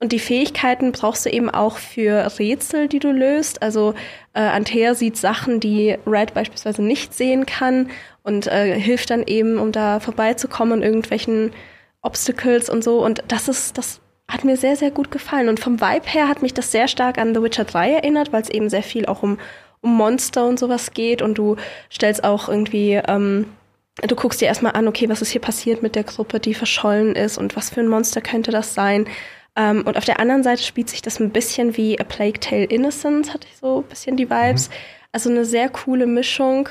[0.00, 3.62] Und die Fähigkeiten brauchst du eben auch für Rätsel, die du löst.
[3.62, 3.94] Also
[4.32, 7.90] äh, Antea sieht Sachen, die Red beispielsweise nicht sehen kann
[8.22, 11.52] und äh, hilft dann eben, um da vorbeizukommen an irgendwelchen
[12.02, 13.04] Obstacles und so.
[13.04, 15.48] Und das ist, das hat mir sehr, sehr gut gefallen.
[15.48, 18.42] Und vom Vibe her hat mich das sehr stark an The Witcher 3 erinnert, weil
[18.42, 19.38] es eben sehr viel auch um,
[19.80, 21.22] um Monster und sowas geht.
[21.22, 21.56] Und du
[21.92, 23.46] stellst auch irgendwie, ähm,
[24.02, 27.16] du guckst dir erstmal an, okay, was ist hier passiert mit der Gruppe, die verschollen
[27.16, 29.06] ist und was für ein Monster könnte das sein.
[29.56, 32.64] Ähm, und auf der anderen Seite spielt sich das ein bisschen wie A Plague Tale
[32.64, 34.68] Innocence, hatte ich so ein bisschen die Vibes.
[34.68, 34.74] Mhm.
[35.12, 36.68] Also eine sehr coole Mischung.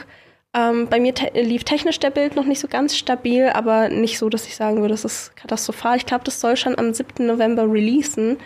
[0.55, 4.17] Ähm, bei mir te lief technisch der Bild noch nicht so ganz stabil, aber nicht
[4.17, 5.97] so, dass ich sagen würde, das ist katastrophal.
[5.97, 7.25] Ich glaube, das soll schon am 7.
[7.25, 8.38] November releasen.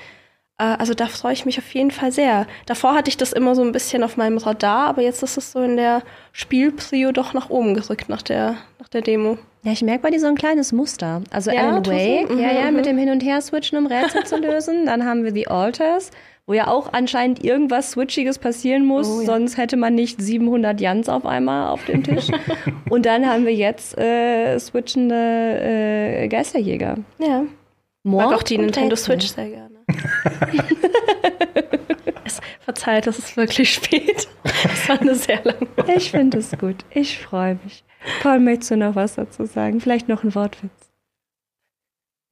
[0.58, 2.46] Äh, also da freue ich mich auf jeden Fall sehr.
[2.66, 5.54] Davor hatte ich das immer so ein bisschen auf meinem Radar, aber jetzt ist es
[5.54, 9.38] so in der Spielprio doch nach oben gerückt nach der, nach der Demo.
[9.64, 11.22] Ja, ich merke bei dir so ein kleines Muster.
[11.32, 12.40] Also ja, Alan Wake, mhm.
[12.40, 14.88] ja, ja, mit dem Hin- und Her-Switchen, um Rätsel zu lösen.
[14.88, 16.12] Dann haben wir The Alters,
[16.46, 19.26] wo ja auch anscheinend irgendwas Switchiges passieren muss, oh, ja.
[19.26, 22.28] sonst hätte man nicht 700 Jans auf einmal auf dem Tisch.
[22.90, 26.98] und dann haben wir jetzt äh, switchende äh, Geisterjäger.
[27.20, 27.46] Ja.
[28.04, 28.98] Mord Mag auch die Nintendo.
[28.98, 29.70] Switch sehr gerne.
[32.26, 34.28] es verzeiht, es ist wirklich spät.
[34.44, 35.68] Es war eine sehr lange.
[35.96, 36.84] Ich finde es gut.
[36.90, 37.86] Ich freue mich.
[38.22, 39.80] Paul, möchtest du noch was dazu sagen?
[39.80, 40.93] Vielleicht noch ein Wortwitz.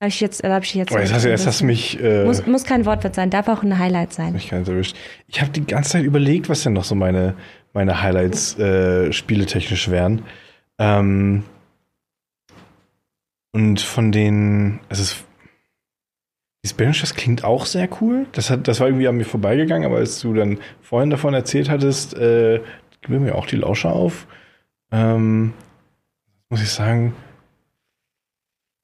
[0.02, 0.90] Habe ich jetzt, hab ich jetzt.
[0.90, 2.02] Oh, jetzt hast, jetzt hast du mich.
[2.02, 4.32] Äh, muss, muss kein Wortwitz sein, darf auch ein Highlight sein.
[4.32, 4.96] Mich ganz erwischt.
[5.28, 7.36] Ich habe die ganze Zeit überlegt, was denn noch so meine,
[7.72, 10.22] meine Highlights äh, spieletechnisch wären.
[10.80, 11.44] Ähm,
[13.52, 15.24] und von den, also es,
[16.64, 18.26] die Spanish, das klingt auch sehr cool.
[18.32, 21.70] Das, hat, das war irgendwie an mir vorbeigegangen, aber als du dann vorhin davon erzählt
[21.70, 22.60] hattest, äh,
[23.02, 24.26] geben mir auch die Lauscher auf.
[24.90, 25.52] Ähm,
[26.50, 27.14] muss ich sagen,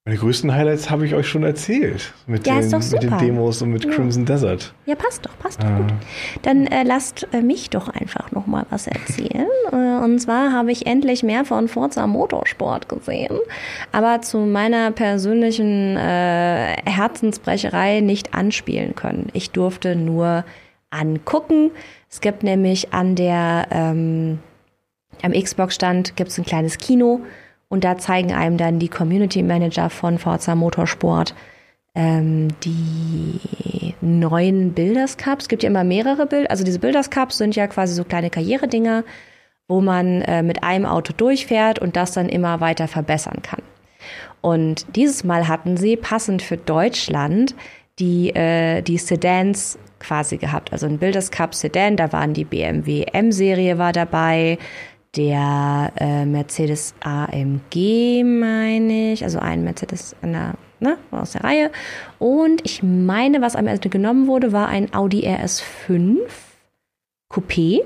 [0.09, 2.15] meine größten Highlights habe ich euch schon erzählt.
[2.27, 3.91] Mit, ja, den, mit den Demos und mit ja.
[3.91, 4.73] Crimson Desert.
[4.87, 5.77] Ja, passt doch, passt doch ah.
[5.81, 5.93] gut.
[6.41, 9.47] Dann äh, lasst äh, mich doch einfach noch mal was erzählen.
[9.71, 13.39] äh, und zwar habe ich endlich mehr von Forza Motorsport gesehen,
[13.93, 19.29] aber zu meiner persönlichen äh, Herzensbrecherei nicht anspielen können.
[19.35, 20.47] Ich durfte nur
[20.89, 21.71] angucken.
[22.11, 24.39] Es gibt nämlich an der, ähm,
[25.21, 27.21] am Xbox-Stand gibt es ein kleines Kino
[27.69, 31.35] und da zeigen einem dann die Community Manager von Forza Motorsport
[31.95, 35.45] ähm, die neuen Builders Cups.
[35.45, 36.51] Es gibt ja immer mehrere Bilder.
[36.51, 39.05] Also diese Builders Cups sind ja quasi so kleine Karrieredinger,
[39.67, 43.63] wo man äh, mit einem Auto durchfährt und das dann immer weiter verbessern kann.
[44.41, 47.55] Und dieses Mal hatten sie passend für Deutschland
[47.99, 50.73] die, äh, die Sedans quasi gehabt.
[50.73, 54.59] Also ein Builders Cup Sedan, da waren die BMW M-Serie war dabei,
[55.17, 61.71] der äh, Mercedes AMG, meine ich, also ein Mercedes an der, ne, aus der Reihe.
[62.19, 66.19] Und ich meine, was am Ende genommen wurde, war ein Audi RS5
[67.33, 67.83] Coupé.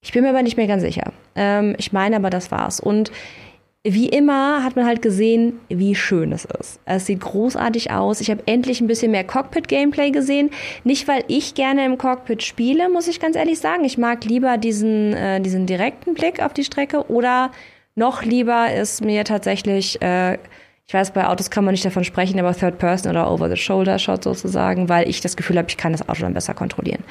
[0.00, 1.12] Ich bin mir aber nicht mehr ganz sicher.
[1.34, 2.80] Ähm, ich meine aber, das war's.
[2.80, 3.10] Und
[3.94, 6.80] wie immer hat man halt gesehen, wie schön es ist.
[6.84, 8.20] Es sieht großartig aus.
[8.20, 10.50] Ich habe endlich ein bisschen mehr Cockpit-Gameplay gesehen.
[10.84, 13.84] Nicht, weil ich gerne im Cockpit spiele, muss ich ganz ehrlich sagen.
[13.84, 17.50] Ich mag lieber diesen, äh, diesen direkten Blick auf die Strecke oder
[17.94, 20.34] noch lieber ist mir tatsächlich, äh,
[20.86, 24.88] ich weiß, bei Autos kann man nicht davon sprechen, aber Third Person oder Over-the-Shoulder-Shot sozusagen,
[24.88, 27.04] weil ich das Gefühl habe, ich kann das Auto dann besser kontrollieren.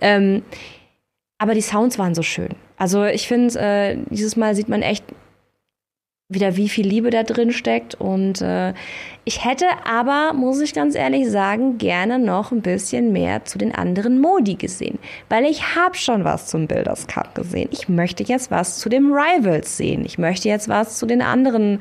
[0.00, 0.42] Ähm,
[1.38, 2.50] aber die Sounds waren so schön.
[2.76, 5.04] Also ich finde, äh, dieses Mal sieht man echt
[6.34, 7.94] wieder, wie viel Liebe da drin steckt.
[7.94, 8.74] Und äh,
[9.24, 13.72] ich hätte aber, muss ich ganz ehrlich sagen, gerne noch ein bisschen mehr zu den
[13.72, 14.98] anderen Modi gesehen.
[15.28, 17.68] Weil ich habe schon was zum Builders Cup gesehen.
[17.70, 20.04] Ich möchte jetzt was zu dem Rivals sehen.
[20.04, 21.80] Ich möchte jetzt was zu den anderen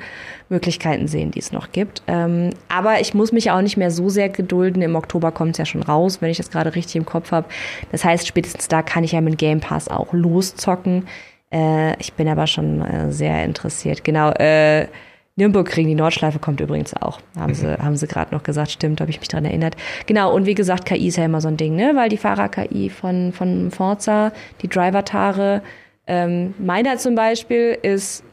[0.50, 2.04] Möglichkeiten sehen, die es noch gibt.
[2.06, 4.84] Ähm, aber ich muss mich auch nicht mehr so sehr gedulden.
[4.84, 7.48] Im Oktober kommt es ja schon raus, wenn ich das gerade richtig im Kopf habe.
[7.92, 11.08] Das heißt, spätestens da kann ich ja mit Game Pass auch loszocken.
[11.52, 14.04] Äh, ich bin aber schon äh, sehr interessiert.
[14.04, 14.88] Genau, äh,
[15.36, 17.20] Nürburgring, die Nordschleife kommt übrigens auch.
[17.38, 17.78] Haben sie, mhm.
[17.78, 19.76] haben sie gerade noch gesagt, stimmt, habe ich mich daran erinnert.
[20.06, 21.94] Genau, und wie gesagt, KI ist ja immer so ein Ding, ne?
[21.96, 25.62] Weil die Fahrer-KI von, von Forza, die Driver-Tare,
[26.08, 28.24] ähm, meiner zum Beispiel ist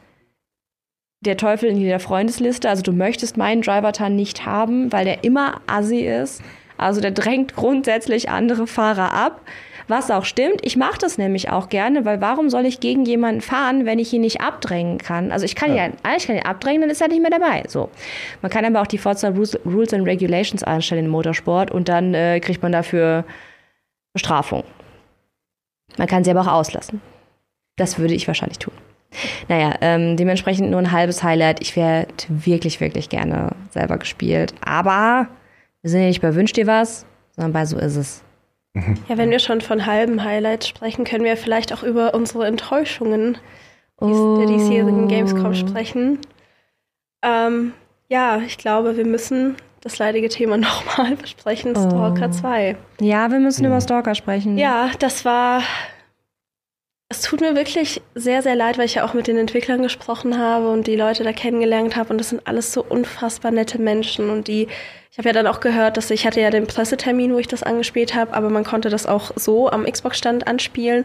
[1.21, 2.69] der Teufel in jeder Freundesliste.
[2.69, 6.41] Also du möchtest meinen Driver-Tar nicht haben, weil der immer assi ist.
[6.77, 9.41] Also der drängt grundsätzlich andere Fahrer ab.
[9.89, 10.59] Was auch stimmt.
[10.61, 14.13] Ich mache das nämlich auch gerne, weil warum soll ich gegen jemanden fahren, wenn ich
[14.13, 15.31] ihn nicht abdrängen kann?
[15.31, 17.63] Also ich kann ja, ja ich kann ihn abdrängen, dann ist er nicht mehr dabei.
[17.67, 17.89] So.
[18.43, 22.39] Man kann aber auch die Forza Rules and Regulations einstellen im Motorsport und dann äh,
[22.39, 23.25] kriegt man dafür
[24.13, 24.63] Bestrafung.
[25.97, 27.01] Man kann sie aber auch auslassen.
[27.75, 28.73] Das würde ich wahrscheinlich tun.
[29.47, 31.61] Naja, ähm, dementsprechend nur ein halbes Highlight.
[31.61, 34.53] Ich werde wirklich, wirklich gerne selber gespielt.
[34.63, 35.29] Aber
[35.81, 38.23] wir sind ja nicht bei Wünsch dir was, sondern bei So ist es.
[38.75, 43.37] Ja, wenn wir schon von halben Highlights sprechen, können wir vielleicht auch über unsere Enttäuschungen
[43.99, 44.37] oh.
[44.37, 46.19] der diesjährigen Gamescom sprechen.
[47.23, 47.73] Ähm,
[48.07, 52.31] ja, ich glaube, wir müssen das leidige Thema nochmal besprechen, Stalker oh.
[52.31, 52.77] 2.
[53.01, 53.69] Ja, wir müssen ja.
[53.69, 54.57] über Stalker sprechen.
[54.57, 55.61] Ja, das war.
[57.11, 60.37] Es tut mir wirklich sehr, sehr leid, weil ich ja auch mit den Entwicklern gesprochen
[60.37, 62.11] habe und die Leute da kennengelernt habe.
[62.11, 64.67] Und das sind alles so unfassbar nette Menschen und die
[65.11, 67.63] ich habe ja dann auch gehört, dass ich hatte ja den Pressetermin, wo ich das
[67.63, 71.03] angespielt habe, aber man konnte das auch so am Xbox-Stand anspielen.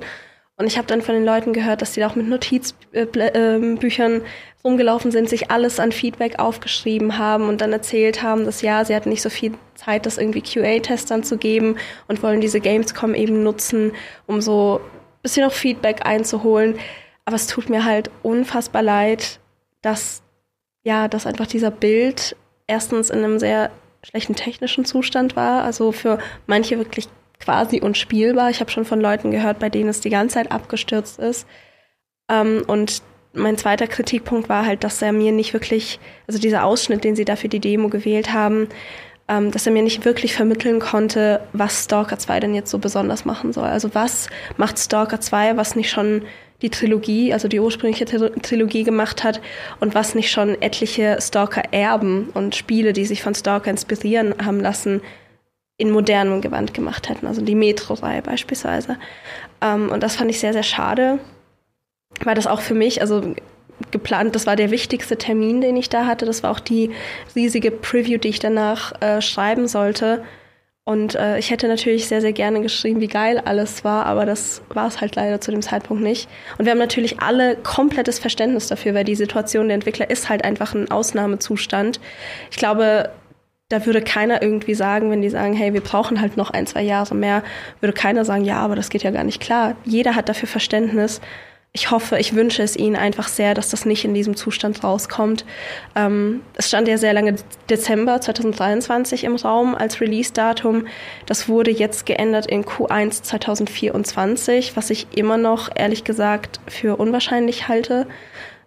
[0.57, 4.23] Und ich habe dann von den Leuten gehört, dass die da auch mit Notizbüchern
[4.63, 8.95] rumgelaufen sind, sich alles an Feedback aufgeschrieben haben und dann erzählt haben, dass ja, sie
[8.95, 13.43] hatten nicht so viel Zeit, das irgendwie QA-Testern zu geben und wollen diese Gamescom eben
[13.43, 13.93] nutzen,
[14.27, 14.81] um so
[15.25, 16.79] bisschen noch Feedback einzuholen.
[17.25, 19.41] Aber es tut mir halt unfassbar leid,
[19.83, 20.23] dass
[20.85, 23.71] ja, dass einfach dieser Bild erstens in einem sehr
[24.03, 25.65] schlechten technischen Zustand war.
[25.65, 27.09] Also für manche wirklich
[27.41, 28.51] quasi unspielbar.
[28.51, 31.47] Ich habe schon von Leuten gehört, bei denen es die ganze Zeit abgestürzt ist.
[32.31, 37.03] Ähm, und mein zweiter Kritikpunkt war halt, dass er mir nicht wirklich, also dieser Ausschnitt,
[37.03, 38.69] den sie da für die Demo gewählt haben,
[39.29, 43.25] ähm, dass er mir nicht wirklich vermitteln konnte, was Stalker 2 denn jetzt so besonders
[43.25, 43.69] machen soll.
[43.69, 46.23] Also was macht Stalker 2, was nicht schon
[46.63, 49.41] die Trilogie, also die ursprüngliche Trilogie gemacht hat
[49.81, 55.03] und was nicht schon etliche Stalker-Erben und Spiele, die sich von Stalker inspirieren haben lassen,
[55.77, 57.27] in modernem Gewand gemacht hätten.
[57.27, 58.97] Also die Metro-Reihe beispielsweise.
[59.61, 61.19] Ähm, und das fand ich sehr, sehr schade,
[62.23, 63.35] weil das auch für mich, also
[63.91, 66.27] geplant, das war der wichtigste Termin, den ich da hatte.
[66.27, 66.91] Das war auch die
[67.35, 70.23] riesige Preview, die ich danach äh, schreiben sollte.
[70.87, 74.61] Und äh, ich hätte natürlich sehr, sehr gerne geschrieben, wie geil alles war, aber das
[74.69, 76.29] war es halt leider zu dem Zeitpunkt nicht.
[76.59, 80.45] Und wir haben natürlich alle komplettes Verständnis dafür, weil die Situation der Entwickler ist halt
[80.45, 82.01] einfach ein Ausnahmezustand.
[82.51, 83.11] Ich glaube,
[83.71, 86.83] da würde keiner irgendwie sagen, wenn die sagen, hey, wir brauchen halt noch ein, zwei
[86.83, 87.43] Jahre mehr,
[87.81, 89.77] würde keiner sagen, ja, aber das geht ja gar nicht klar.
[89.85, 91.23] Jeder hat dafür Verständnis.
[91.77, 95.45] Ich hoffe, ich wünsche es ihnen einfach sehr, dass das nicht in diesem Zustand rauskommt.
[95.97, 97.35] Ähm, es stand ja sehr lange
[97.69, 100.87] Dezember 2023 im Raum als Release-Datum.
[101.27, 107.67] Das wurde jetzt geändert in Q1 2024, was ich immer noch, ehrlich gesagt, für unwahrscheinlich
[107.67, 108.07] halte.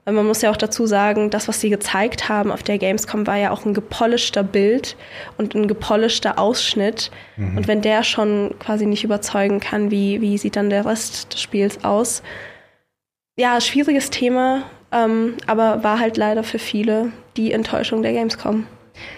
[0.03, 3.37] Man muss ja auch dazu sagen, das, was sie gezeigt haben auf der Gamescom, war
[3.37, 4.97] ja auch ein gepolischter Bild
[5.37, 7.11] und ein gepolischter Ausschnitt.
[7.37, 7.57] Mhm.
[7.57, 11.41] Und wenn der schon quasi nicht überzeugen kann, wie, wie sieht dann der Rest des
[11.41, 12.21] Spiels aus?
[13.37, 18.65] Ja, schwieriges Thema, ähm, aber war halt leider für viele die Enttäuschung der Gamescom.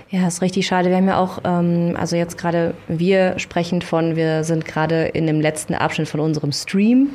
[0.10, 0.90] Ja, ist richtig schade.
[0.90, 5.26] Wir haben ja auch, ähm, also jetzt gerade wir sprechen von, wir sind gerade in
[5.26, 7.12] dem letzten Abschnitt von unserem Stream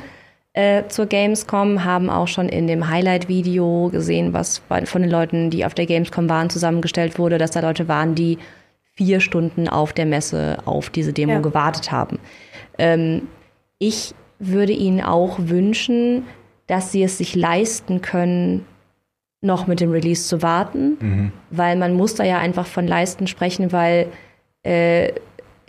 [0.53, 5.65] äh, zur Gamescom, haben auch schon in dem Highlight-Video gesehen, was von den Leuten, die
[5.65, 8.39] auf der Gamescom waren, zusammengestellt wurde, dass da Leute waren, die
[8.93, 11.39] vier Stunden auf der Messe auf diese Demo ja.
[11.39, 12.17] gewartet haben.
[12.77, 13.27] Ähm,
[13.77, 16.23] ich würde Ihnen auch wünschen,
[16.67, 18.65] dass sie es sich leisten können,
[19.41, 21.31] noch mit dem Release zu warten, mhm.
[21.51, 24.07] weil man muss da ja einfach von leisten sprechen, weil
[24.63, 25.11] äh,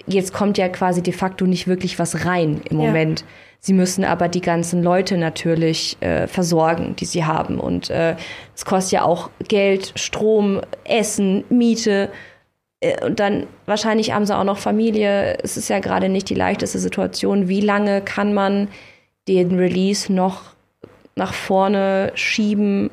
[0.06, 2.86] jetzt kommt ja quasi de facto nicht wirklich was rein im ja.
[2.86, 3.24] Moment.
[3.60, 7.58] Sie müssen aber die ganzen Leute natürlich äh, versorgen, die sie haben.
[7.58, 8.14] Und äh,
[8.54, 12.10] es kostet ja auch Geld, Strom, Essen, Miete.
[12.80, 15.38] Äh, und dann wahrscheinlich haben sie auch noch Familie.
[15.42, 17.48] Es ist ja gerade nicht die leichteste Situation.
[17.48, 18.68] Wie lange kann man
[19.26, 20.55] den Release noch
[21.16, 22.90] nach vorne schieben,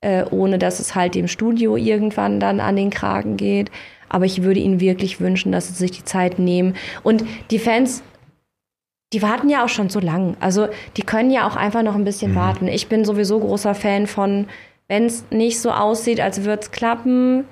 [0.00, 3.70] äh, ohne dass es halt dem Studio irgendwann dann an den Kragen geht.
[4.08, 6.76] Aber ich würde ihnen wirklich wünschen, dass sie sich die Zeit nehmen.
[7.02, 8.02] Und die Fans,
[9.12, 10.36] die warten ja auch schon so lang.
[10.38, 12.36] Also die können ja auch einfach noch ein bisschen mhm.
[12.36, 12.68] warten.
[12.68, 14.46] Ich bin sowieso großer Fan von,
[14.86, 17.44] wenn es nicht so aussieht, als würde es klappen,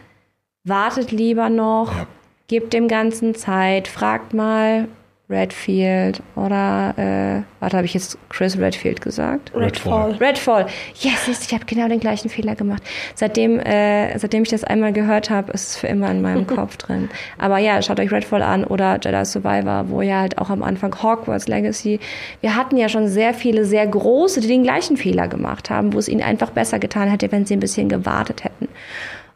[0.65, 2.07] wartet lieber noch, ja.
[2.47, 4.89] gebt dem Ganzen Zeit, fragt mal,
[5.31, 9.53] Redfield oder, äh, warte, habe ich jetzt Chris Redfield gesagt?
[9.55, 10.13] Redfall.
[10.13, 10.67] Redfall.
[11.01, 12.83] Yes, ich habe genau den gleichen Fehler gemacht.
[13.15, 16.77] Seitdem, äh, seitdem ich das einmal gehört habe, ist es für immer in meinem Kopf
[16.77, 17.09] drin.
[17.39, 20.95] Aber ja, schaut euch Redfall an oder Jedi Survivor, wo ja halt auch am Anfang
[21.03, 22.01] Hogwarts Legacy.
[22.43, 25.99] Wir hatten ja schon sehr viele, sehr große, die den gleichen Fehler gemacht haben, wo
[25.99, 28.69] es ihnen einfach besser getan hätte, wenn sie ein bisschen gewartet hätten.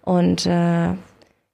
[0.03, 0.91] Und äh,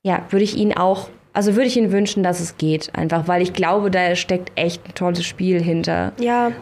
[0.03, 3.43] ja, würde ich ihnen auch also würde ich Ihnen wünschen, dass es geht, einfach, weil
[3.43, 6.13] ich glaube, da steckt echt ein tolles Spiel hinter.
[6.21, 6.53] Ja,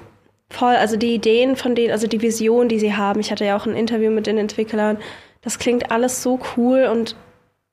[0.48, 0.74] voll.
[0.74, 3.20] Also die Ideen von denen, also die Vision, die sie haben.
[3.20, 4.96] Ich hatte ja auch ein Interview mit den Entwicklern.
[5.42, 7.16] Das klingt alles so cool und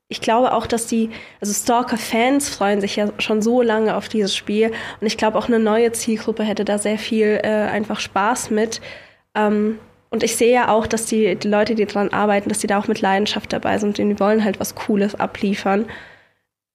[0.09, 4.35] ich glaube auch, dass die, also Stalker-Fans freuen sich ja schon so lange auf dieses
[4.35, 8.49] Spiel und ich glaube auch eine neue Zielgruppe hätte da sehr viel äh, einfach Spaß
[8.49, 8.81] mit.
[9.35, 9.79] Ähm,
[10.09, 12.79] und ich sehe ja auch, dass die, die Leute, die daran arbeiten, dass die da
[12.79, 15.85] auch mit Leidenschaft dabei sind und die wollen halt was Cooles abliefern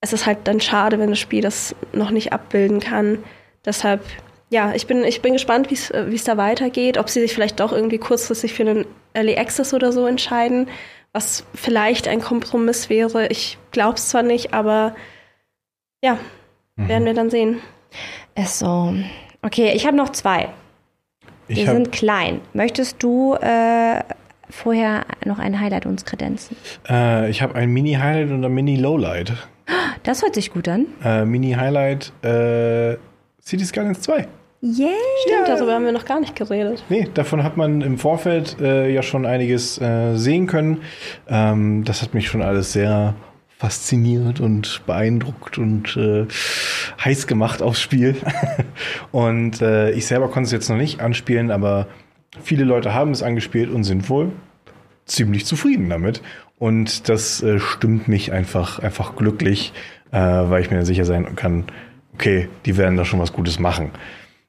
[0.04, 3.18] es ist halt dann schade, wenn das Spiel das noch nicht abbilden kann.
[3.64, 4.04] Deshalb,
[4.50, 7.72] ja, ich bin, ich bin gespannt, wie es da weitergeht, ob sie sich vielleicht doch
[7.72, 10.68] irgendwie kurzfristig für einen Early Access oder so entscheiden,
[11.14, 13.28] was vielleicht ein Kompromiss wäre.
[13.28, 14.94] Ich glaube es zwar nicht, aber
[16.02, 16.18] ja,
[16.76, 16.88] mhm.
[16.88, 17.60] werden wir dann sehen.
[18.34, 18.94] Ist so.
[19.40, 20.50] Okay, ich habe noch zwei.
[21.48, 22.42] Ich Die sind klein.
[22.52, 24.02] Möchtest du äh,
[24.50, 26.58] vorher noch ein Highlight uns kredenzen?
[26.86, 29.32] Äh, ich habe ein Mini-Highlight und ein Mini-Lowlight.
[30.02, 30.86] Das hört sich gut an.
[31.02, 32.96] Äh, Mini-Highlight äh,
[33.42, 34.28] City Skylines 2.
[34.62, 34.88] Yeah.
[35.26, 36.82] Stimmt, darüber haben wir noch gar nicht geredet.
[36.88, 40.82] Nee, davon hat man im Vorfeld äh, ja schon einiges äh, sehen können.
[41.28, 43.14] Ähm, das hat mich schon alles sehr
[43.58, 46.26] fasziniert und beeindruckt und äh,
[47.04, 48.16] heiß gemacht aufs Spiel.
[49.12, 51.86] und äh, ich selber konnte es jetzt noch nicht anspielen, aber
[52.42, 54.32] viele Leute haben es angespielt und sind wohl
[55.06, 56.22] ziemlich zufrieden damit.
[56.58, 59.72] Und das äh, stimmt mich einfach, einfach glücklich,
[60.12, 61.64] äh, weil ich mir sicher sein kann,
[62.14, 63.90] okay, die werden da schon was Gutes machen.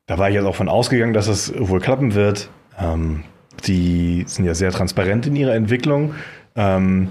[0.05, 2.49] Da war ich jetzt auch von ausgegangen, dass es wohl klappen wird.
[2.79, 3.23] Ähm,
[3.65, 6.13] die sind ja sehr transparent in ihrer Entwicklung,
[6.55, 7.09] ähm,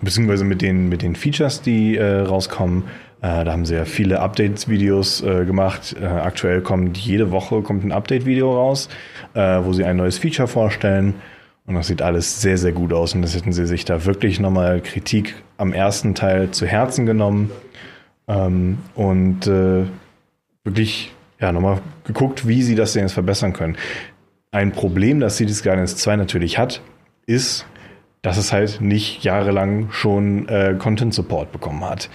[0.00, 2.84] beziehungsweise mit den, mit den Features, die äh, rauskommen.
[3.20, 5.94] Äh, da haben sie ja viele Updates-Videos äh, gemacht.
[6.00, 8.88] Äh, aktuell kommt jede Woche kommt ein Update-Video raus,
[9.34, 11.14] äh, wo sie ein neues Feature vorstellen.
[11.70, 13.14] Und das sieht alles sehr, sehr gut aus.
[13.14, 17.52] Und das hätten sie sich da wirklich nochmal Kritik am ersten Teil zu Herzen genommen.
[18.26, 19.84] Ähm, und äh,
[20.64, 23.76] wirklich ja, nochmal geguckt, wie sie das denn jetzt verbessern können.
[24.50, 26.82] Ein Problem, das Cities Skylines 2 natürlich hat,
[27.26, 27.66] ist,
[28.20, 32.10] dass es halt nicht jahrelang schon äh, Content Support bekommen hat.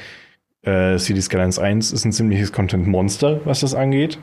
[0.64, 4.20] Äh, Cities Skylines 1 ist ein ziemliches Content Monster, was das angeht.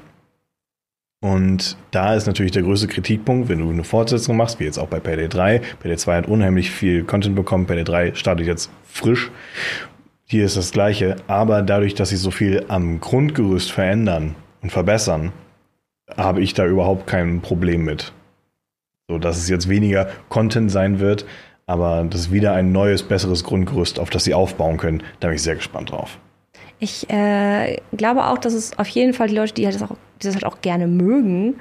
[1.22, 4.88] Und da ist natürlich der größte Kritikpunkt, wenn du eine Fortsetzung machst, wie jetzt auch
[4.88, 5.60] bei Payday 3.
[5.78, 9.30] Payday 2 hat unheimlich viel Content bekommen, Payday 3 startet jetzt frisch.
[10.26, 15.30] Hier ist das gleiche, aber dadurch, dass sie so viel am Grundgerüst verändern und verbessern,
[16.16, 18.12] habe ich da überhaupt kein Problem mit.
[19.08, 21.24] So dass es jetzt weniger Content sein wird,
[21.66, 25.04] aber das ist wieder ein neues, besseres Grundgerüst, auf das sie aufbauen können.
[25.20, 26.18] Da bin ich sehr gespannt drauf.
[26.82, 29.96] Ich äh, glaube auch, dass es auf jeden Fall die Leute, die, halt das, auch,
[30.20, 31.60] die das halt auch gerne mögen,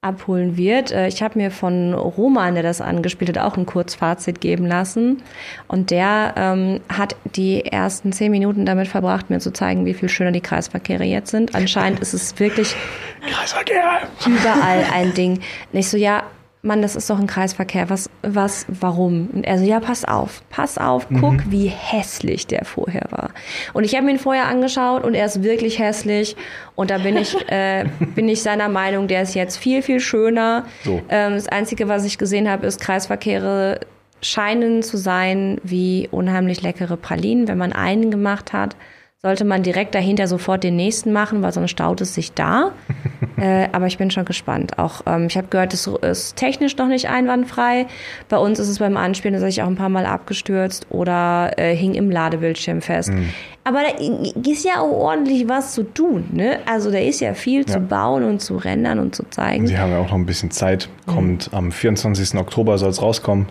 [0.00, 0.92] abholen wird.
[0.92, 5.24] Äh, ich habe mir von Roman, der das angespielt hat, auch ein Kurzfazit geben lassen.
[5.66, 10.08] Und der ähm, hat die ersten zehn Minuten damit verbracht, mir zu zeigen, wie viel
[10.08, 11.56] schöner die Kreisverkehre jetzt sind.
[11.56, 12.76] Anscheinend ist es wirklich
[14.24, 15.40] überall ein Ding.
[15.72, 16.22] Nicht so, ja,
[16.62, 17.88] Mann, das ist doch ein Kreisverkehr.
[17.88, 19.30] Was, was, warum?
[19.32, 21.50] Und er so, ja, pass auf, pass auf, guck, mhm.
[21.50, 23.30] wie hässlich der vorher war.
[23.72, 26.36] Und ich habe ihn vorher angeschaut und er ist wirklich hässlich.
[26.74, 30.66] Und da bin ich, äh, bin ich seiner Meinung, der ist jetzt viel, viel schöner.
[30.84, 31.00] So.
[31.08, 33.80] Ähm, das Einzige, was ich gesehen habe, ist Kreisverkehre
[34.22, 38.76] scheinen zu sein wie unheimlich leckere Pralinen, wenn man einen gemacht hat
[39.22, 42.72] sollte man direkt dahinter sofort den nächsten machen, weil sonst staut es sich da.
[43.36, 44.78] äh, aber ich bin schon gespannt.
[44.78, 47.86] Auch ähm, ich habe gehört, es ist technisch noch nicht einwandfrei.
[48.30, 51.94] Bei uns ist es beim Anspielen tatsächlich auch ein paar Mal abgestürzt oder äh, hing
[51.94, 53.10] im Ladebildschirm fest.
[53.10, 53.28] Mhm.
[53.62, 56.24] Aber da ist ja auch ordentlich was zu tun.
[56.32, 56.58] Ne?
[56.64, 57.66] Also da ist ja viel ja.
[57.66, 59.66] zu bauen und zu rendern und zu zeigen.
[59.66, 60.88] Sie haben ja auch noch ein bisschen Zeit.
[61.06, 61.58] Kommt mhm.
[61.58, 62.36] am 24.
[62.36, 63.50] Oktober soll es rauskommen.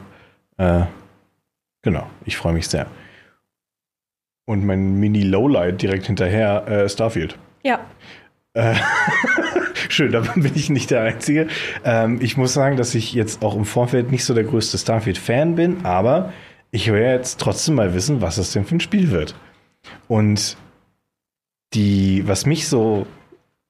[0.57, 0.85] Äh,
[1.83, 2.87] genau, ich freue mich sehr.
[4.49, 7.37] Und mein Mini-Lowlight direkt hinterher, äh, Starfield.
[7.61, 7.81] Ja.
[8.53, 8.73] Äh,
[9.89, 11.49] schön, da bin ich nicht der Einzige.
[11.85, 15.53] Ähm, ich muss sagen, dass ich jetzt auch im Vorfeld nicht so der größte Starfield-Fan
[15.53, 16.33] bin, aber
[16.71, 19.35] ich will jetzt trotzdem mal wissen, was es denn für ein Spiel wird.
[20.07, 20.57] Und
[21.75, 23.05] die, was mich so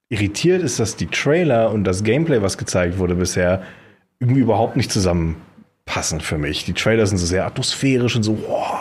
[0.07, 3.63] irritiert, ist, dass die Trailer und das Gameplay, was gezeigt wurde bisher,
[4.21, 6.63] irgendwie überhaupt nicht zusammenpassen für mich.
[6.63, 8.77] Die Trailer sind so sehr atmosphärisch und so, oh,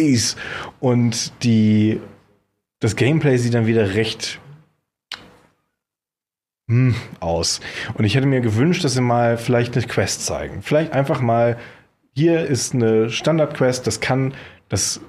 [0.00, 0.36] Space.
[0.80, 2.00] Und die,
[2.80, 4.40] das Gameplay sieht dann wieder recht
[6.68, 7.60] hm, aus.
[7.94, 10.62] Und ich hätte mir gewünscht, dass sie mal vielleicht eine Quest zeigen.
[10.62, 11.58] Vielleicht einfach mal,
[12.14, 14.34] hier ist eine Standard-Quest, das kann,
[14.68, 15.00] das,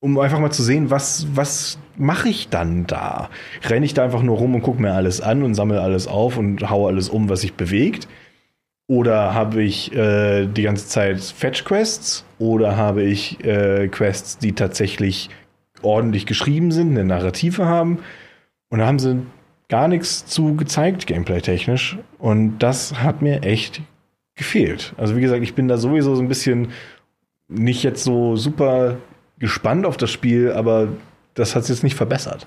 [0.00, 3.30] um einfach mal zu sehen, was, was mache ich dann da?
[3.64, 6.36] Renne ich da einfach nur rum und gucke mir alles an und sammle alles auf
[6.36, 8.08] und haue alles um, was sich bewegt?
[8.86, 12.24] Oder habe ich äh, die ganze Zeit Fetch-Quests?
[12.38, 15.30] Oder habe ich äh, Quests, die tatsächlich
[15.82, 18.00] ordentlich geschrieben sind, eine Narrative haben?
[18.68, 19.22] Und da haben sie
[19.68, 21.98] gar nichts zu gezeigt, gameplay-technisch.
[22.18, 23.80] Und das hat mir echt
[24.34, 24.94] gefehlt.
[24.98, 26.72] Also wie gesagt, ich bin da sowieso so ein bisschen
[27.48, 28.96] nicht jetzt so super
[29.38, 30.88] gespannt auf das Spiel, aber
[31.34, 32.46] das hat es jetzt nicht verbessert.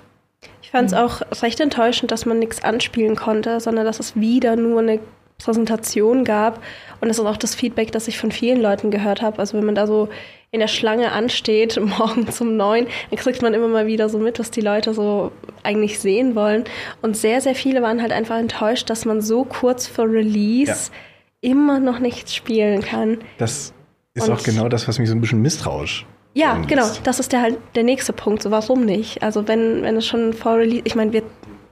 [0.62, 4.54] Ich fand es auch recht enttäuschend, dass man nichts anspielen konnte, sondern dass es wieder
[4.56, 5.00] nur eine
[5.38, 6.62] Präsentation gab.
[7.00, 9.38] Und das ist auch das Feedback, das ich von vielen Leuten gehört habe.
[9.38, 10.08] Also wenn man da so
[10.50, 14.38] in der Schlange ansteht, morgen zum neun, dann kriegt man immer mal wieder so mit,
[14.38, 15.32] was die Leute so
[15.62, 16.64] eigentlich sehen wollen.
[17.02, 20.90] Und sehr, sehr viele waren halt einfach enttäuscht, dass man so kurz vor Release
[21.42, 21.50] ja.
[21.50, 23.18] immer noch nichts spielen kann.
[23.38, 23.72] Das
[24.14, 26.06] ist Und auch genau das, was mich so ein bisschen misstrauisch
[26.38, 26.86] ja, genau.
[27.02, 28.42] Das ist der halt der nächste Punkt.
[28.42, 29.22] So, warum nicht?
[29.22, 31.22] Also wenn, wenn es schon vor Release, ich meine,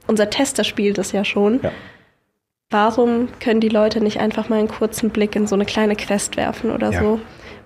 [0.07, 1.61] unser Tester spielt es ja schon.
[1.63, 1.71] Ja.
[2.69, 6.35] Warum können die Leute nicht einfach mal einen kurzen Blick in so eine kleine Quest
[6.35, 6.99] werfen oder ja.
[6.99, 7.19] so?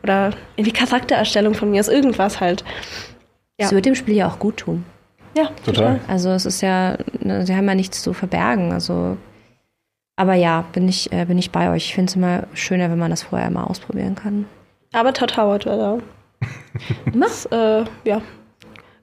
[0.03, 2.63] Oder in die Charaktererstellung von mir ist irgendwas halt.
[3.59, 3.65] Ja.
[3.65, 4.85] Das wird dem Spiel ja auch gut tun.
[5.35, 5.99] Ja, total.
[6.07, 8.71] Also es ist ja, ne, sie haben ja nichts zu verbergen.
[8.73, 9.17] Also,
[10.17, 11.85] aber ja, bin ich, äh, bin ich bei euch.
[11.85, 14.45] Ich finde es immer schöner, wenn man das vorher mal ausprobieren kann.
[14.93, 15.97] Aber Todd Howard war da.
[17.13, 18.21] das, äh, ja,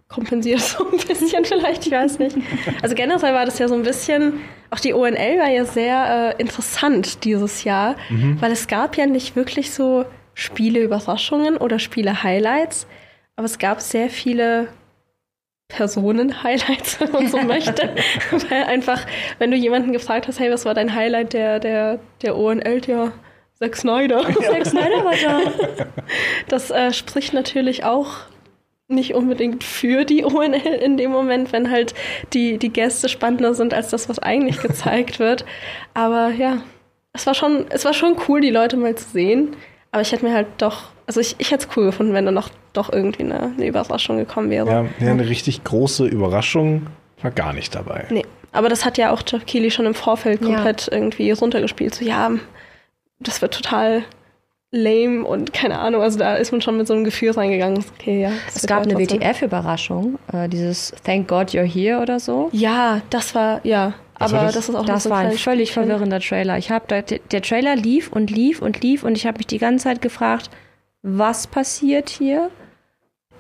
[0.09, 2.37] kompensiert so ein bisschen vielleicht, ich weiß nicht.
[2.83, 4.41] Also generell war das ja so ein bisschen,
[4.71, 8.41] auch die ONL war ja sehr äh, interessant dieses Jahr, mhm.
[8.41, 10.05] weil es gab ja nicht wirklich so
[10.35, 12.87] Spiele-Überraschungen oder Spiele-Highlights,
[13.37, 14.69] aber es gab sehr viele
[15.69, 17.95] Personen-Highlights, wenn man so möchte.
[18.49, 19.05] weil einfach,
[19.39, 23.13] wenn du jemanden gefragt hast, hey, was war dein Highlight der, der, der ONL, ja,
[23.59, 24.23] Zack Snyder.
[24.23, 25.85] Zack Snyder war da.
[26.47, 28.09] Das äh, spricht natürlich auch
[28.89, 31.95] nicht unbedingt für die ONL in dem Moment, wenn halt
[32.33, 35.45] die, die Gäste spannender sind als das, was eigentlich gezeigt wird.
[35.95, 36.63] Aber ja,
[37.13, 39.57] es war schon, es war schon cool, die Leute mal zu sehen.
[39.91, 42.33] Aber ich hätte mir halt doch, also ich, ich hätte es cool gefunden, wenn da
[42.33, 44.69] noch doch irgendwie eine, eine Überraschung gekommen wäre.
[44.69, 46.87] Ja, ja, eine richtig große Überraschung
[47.23, 48.07] war gar nicht dabei.
[48.11, 50.93] Nee, aber das hat ja auch Jeff Keighley schon im Vorfeld komplett ja.
[50.93, 51.95] irgendwie runtergespielt.
[51.95, 52.31] So, ja,
[53.19, 54.05] das wird total
[54.71, 56.03] lame und keine Ahnung.
[56.03, 57.85] Also da ist man schon mit so einem Gefühl reingegangen.
[57.99, 58.31] Okay, ja.
[58.55, 62.51] Es gab eine WTF-Überraschung, äh, dieses Thank God You're Here oder so.
[62.53, 63.95] Ja, das war, ja.
[64.15, 64.55] Aber war das?
[64.55, 64.69] das?
[64.69, 66.59] ist auch Das so war ein völlig verwirrender Trailer.
[66.59, 69.59] Ich habe der, der Trailer lief und lief und lief und ich habe mich die
[69.59, 70.51] ganze Zeit gefragt,
[71.03, 72.51] was passiert hier?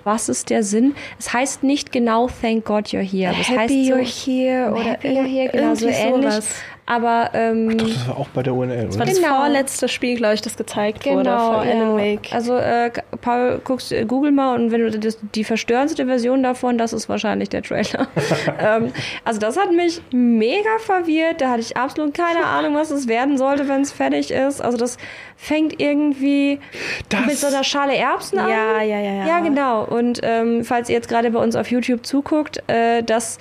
[0.04, 0.94] Was ist der Sinn?
[1.18, 3.32] Es heißt nicht genau Thank God You're Here.
[3.32, 6.32] Happy heißt so, You're Here oder Happy You're Here, genau so ähnlich.
[6.32, 6.54] Sowas.
[6.90, 9.12] Aber ähm, Doch, das war auch bei der UNL, Das war oder?
[9.12, 9.36] das Genau.
[9.40, 11.96] vorletzte Spiel, glaube ich, das gezeigt wurde Genau, vor Alan ja.
[11.96, 12.32] Wake.
[12.32, 16.78] Also äh, Paul, guckst, äh, google mal und wenn du das, die verstörendste Version davon,
[16.78, 18.08] das ist wahrscheinlich der Trailer.
[18.58, 18.90] ähm,
[19.22, 21.42] also das hat mich mega verwirrt.
[21.42, 24.62] Da hatte ich absolut keine Ahnung, was es werden sollte, wenn es fertig ist.
[24.62, 24.96] Also das
[25.36, 26.58] fängt irgendwie
[27.10, 28.48] Das- mit so einer Schale Erbsen an.
[28.48, 29.26] Ja, ja, ja, ja.
[29.26, 29.84] Ja, genau.
[29.84, 33.36] Und ähm, falls ihr jetzt gerade bei uns auf YouTube zuguckt, äh, das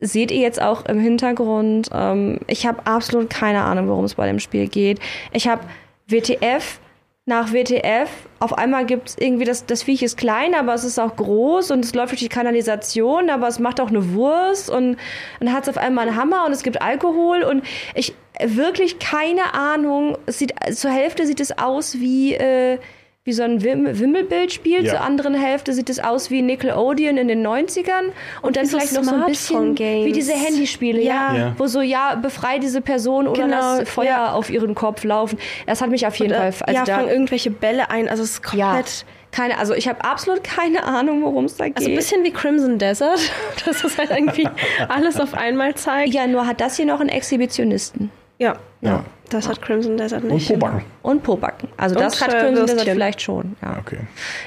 [0.00, 1.88] seht ihr jetzt auch im Hintergrund.
[1.92, 5.00] Ähm, ich habe absolut keine Ahnung, worum es bei dem Spiel geht.
[5.32, 5.62] Ich habe
[6.06, 6.80] WTF
[7.28, 8.08] nach WTF.
[8.38, 11.72] Auf einmal gibt es irgendwie, das, das Viech ist klein, aber es ist auch groß
[11.72, 14.96] und es läuft durch die Kanalisation, aber es macht auch eine Wurst und
[15.40, 19.54] dann hat es auf einmal einen Hammer und es gibt Alkohol und ich wirklich keine
[19.54, 20.16] Ahnung.
[20.26, 22.78] Es sieht, zur Hälfte sieht es aus wie, äh,
[23.26, 24.92] wie so ein Wim Wimmelbildspiel, Ja.
[24.92, 28.78] zur anderen Hälfte sieht es aus wie Nickelodeon in den 90ern und, dann wie so
[28.78, 30.06] vielleicht noch so ein bisschen Smartphone-Games.
[30.06, 31.34] wie diese Handyspiele, ja.
[31.34, 31.36] Ja.
[31.36, 31.54] Ja.
[31.58, 34.32] wo so, ja, befrei diese Person oder Genau, lass Feuer ja.
[34.32, 35.38] auf ihren Kopf laufen.
[35.66, 38.08] Das hat mich auf jeden Oder, Fall, also ja, da, fangen irgendwelche Bälle ein.
[38.08, 39.04] Also es ist ja, komplett.
[39.32, 41.78] keine, also ich habe absolut keine Ahnung, worum es da geht.
[41.78, 43.18] Also ein bisschen wie Crimson Desert,
[43.66, 44.48] dass es halt irgendwie
[44.88, 46.14] alles auf einmal zeigt.
[46.14, 48.10] ja, nur hat das hier noch einen Exhibitionisten.
[48.38, 49.02] Ja, Ja.
[49.30, 50.48] das hat Crimson Desert Und nicht.
[50.48, 50.82] Pobacken.
[51.02, 51.68] Und Pobacken.
[51.78, 52.94] Also das Und, hat äh, Crimson Desert Würstchen.
[52.94, 53.56] vielleicht schon.
[53.62, 53.78] Ja.
[53.80, 53.98] Okay.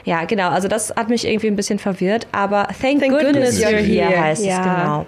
[0.06, 0.50] ja, genau.
[0.50, 2.28] Also das hat mich irgendwie ein bisschen verwirrt.
[2.32, 4.22] Aber thank, Thank goodness, goodness you're here, here.
[4.24, 4.62] heißt es Ja.
[4.84, 5.06] genau.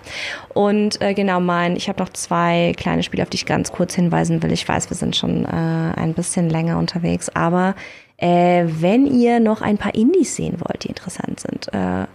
[0.55, 3.93] Und äh, genau mein, ich habe noch zwei kleine Spiele, auf die ich ganz kurz
[3.93, 4.51] hinweisen will.
[4.51, 7.75] Ich weiß, wir sind schon äh, ein bisschen länger unterwegs, aber
[8.17, 12.07] äh, wenn ihr noch ein paar Indies sehen wollt, die interessant sind, äh,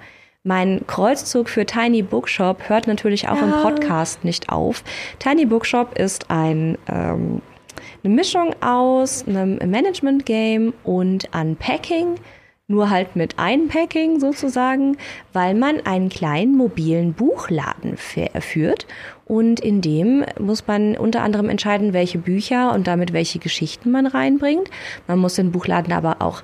[0.47, 3.63] mein Kreuzzug für Tiny Bookshop hört natürlich auch im Ja.
[3.63, 4.83] Podcast nicht auf.
[5.19, 7.43] Tiny Bookshop ist ein ähm,
[8.05, 12.15] eine Mischung aus einem Management-Game und Unpacking,
[12.69, 14.97] nur halt mit Einpacking sozusagen,
[15.33, 18.87] weil man einen kleinen mobilen Buchladen führt
[19.25, 24.07] und in dem muss man unter anderem entscheiden, welche Bücher und damit welche Geschichten man
[24.07, 24.71] reinbringt.
[25.07, 26.43] Man muss den Buchladen aber auch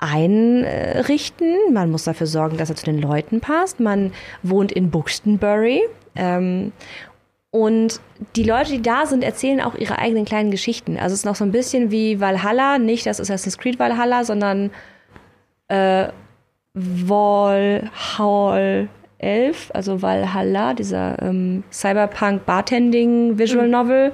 [0.00, 1.56] einrichten.
[1.72, 3.80] Man muss dafür sorgen, dass er zu den Leuten passt.
[3.80, 5.82] Man wohnt in Buxtonbury.
[6.16, 6.72] Ähm,
[7.50, 8.00] und
[8.36, 10.96] die Leute, die da sind, erzählen auch ihre eigenen kleinen Geschichten.
[10.96, 14.70] Also es ist noch so ein bisschen wie Valhalla, nicht das Assassin's Creed Valhalla, sondern
[15.68, 16.08] äh,
[16.74, 17.68] Valhall
[19.18, 24.12] 11, also Valhalla, dieser ähm, Cyberpunk Bartending Visual Novel.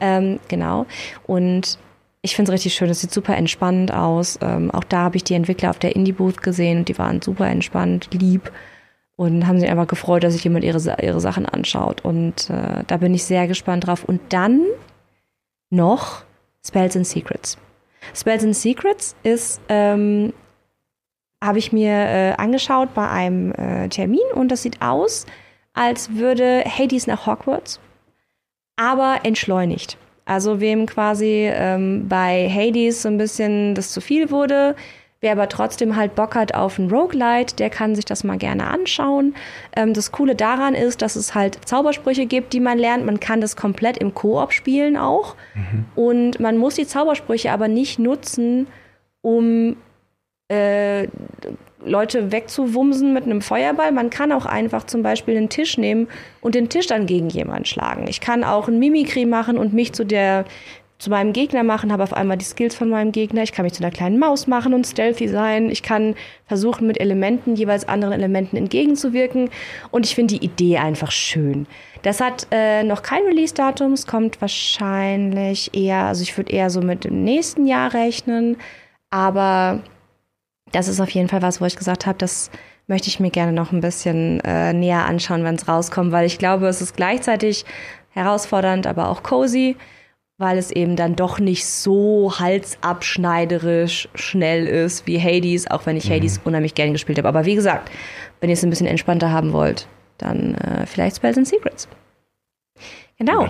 [0.00, 0.86] Ähm, genau.
[1.26, 1.78] Und
[2.22, 4.38] ich finde es richtig schön, es sieht super entspannt aus.
[4.40, 7.48] Ähm, auch da habe ich die Entwickler auf der Indie-Booth gesehen und die waren super
[7.48, 8.52] entspannt, lieb
[9.16, 12.04] und haben sich einfach gefreut, dass sich jemand ihre, ihre Sachen anschaut.
[12.04, 14.04] Und äh, da bin ich sehr gespannt drauf.
[14.04, 14.62] Und dann
[15.70, 16.22] noch
[16.64, 17.58] Spells and Secrets.
[18.14, 20.32] Spells and Secrets ist, ähm,
[21.42, 25.26] habe ich mir äh, angeschaut bei einem äh, Termin und das sieht aus,
[25.74, 27.80] als würde Hades nach Hogwarts,
[28.76, 29.98] aber entschleunigt.
[30.24, 34.76] Also wem quasi ähm, bei Hades so ein bisschen das zu viel wurde,
[35.20, 38.68] wer aber trotzdem halt Bock hat auf ein Roguelite, der kann sich das mal gerne
[38.68, 39.34] anschauen.
[39.74, 43.06] Ähm, das Coole daran ist, dass es halt Zaubersprüche gibt, die man lernt.
[43.06, 45.36] Man kann das komplett im Koop spielen auch.
[45.94, 48.66] Und man muss die Zaubersprüche aber nicht nutzen,
[49.22, 49.76] um
[50.52, 51.08] äh,
[51.84, 53.92] Leute wegzuwumsen mit einem Feuerball.
[53.92, 56.08] Man kann auch einfach zum Beispiel einen Tisch nehmen
[56.40, 58.06] und den Tisch dann gegen jemanden schlagen.
[58.08, 60.44] Ich kann auch ein Mimikry machen und mich zu der
[61.02, 63.42] zu meinem Gegner machen, habe auf einmal die Skills von meinem Gegner.
[63.42, 65.68] Ich kann mich zu einer kleinen Maus machen und stealthy sein.
[65.68, 66.14] Ich kann
[66.46, 69.50] versuchen, mit Elementen jeweils anderen Elementen entgegenzuwirken.
[69.90, 71.66] Und ich finde die Idee einfach schön.
[72.02, 73.94] Das hat äh, noch kein Release-Datum.
[73.94, 78.56] Es kommt wahrscheinlich eher, also ich würde eher so mit dem nächsten Jahr rechnen.
[79.10, 79.82] Aber
[80.72, 82.50] das ist auf jeden Fall was, wo ich gesagt habe, das
[82.86, 86.38] möchte ich mir gerne noch ein bisschen äh, näher anschauen, wenn es rauskommt, weil ich
[86.38, 87.64] glaube, es ist gleichzeitig
[88.10, 89.76] herausfordernd, aber auch cozy,
[90.38, 96.10] weil es eben dann doch nicht so halsabschneiderisch schnell ist wie Hades, auch wenn ich
[96.10, 97.28] Hades unheimlich gern gespielt habe.
[97.28, 97.90] Aber wie gesagt,
[98.40, 99.86] wenn ihr es ein bisschen entspannter haben wollt,
[100.18, 101.88] dann äh, vielleicht Spells and Secrets.
[103.18, 103.46] Genau.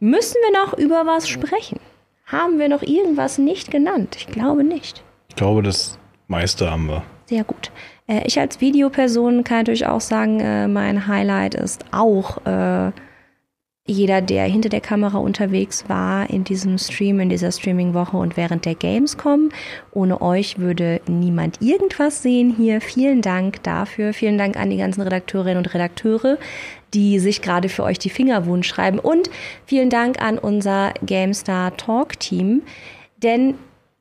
[0.00, 1.78] Müssen wir noch über was sprechen?
[2.26, 4.16] Haben wir noch irgendwas nicht genannt?
[4.18, 5.04] Ich glaube nicht.
[5.28, 5.98] Ich glaube, das
[6.28, 7.02] meiste haben wir.
[7.26, 7.70] Sehr gut.
[8.06, 12.92] Äh, ich als Videoperson kann natürlich auch sagen, äh, mein Highlight ist auch äh,
[13.86, 18.64] jeder, der hinter der Kamera unterwegs war in diesem Stream, in dieser Streaming-Woche und während
[18.64, 19.50] der Gamescom.
[19.92, 22.80] Ohne euch würde niemand irgendwas sehen hier.
[22.80, 24.14] Vielen Dank dafür.
[24.14, 26.38] Vielen Dank an die ganzen Redakteurinnen und Redakteure,
[26.94, 28.98] die sich gerade für euch die Finger wund schreiben.
[28.98, 29.28] Und
[29.66, 32.62] vielen Dank an unser GameStar Talk Team,
[33.22, 33.54] denn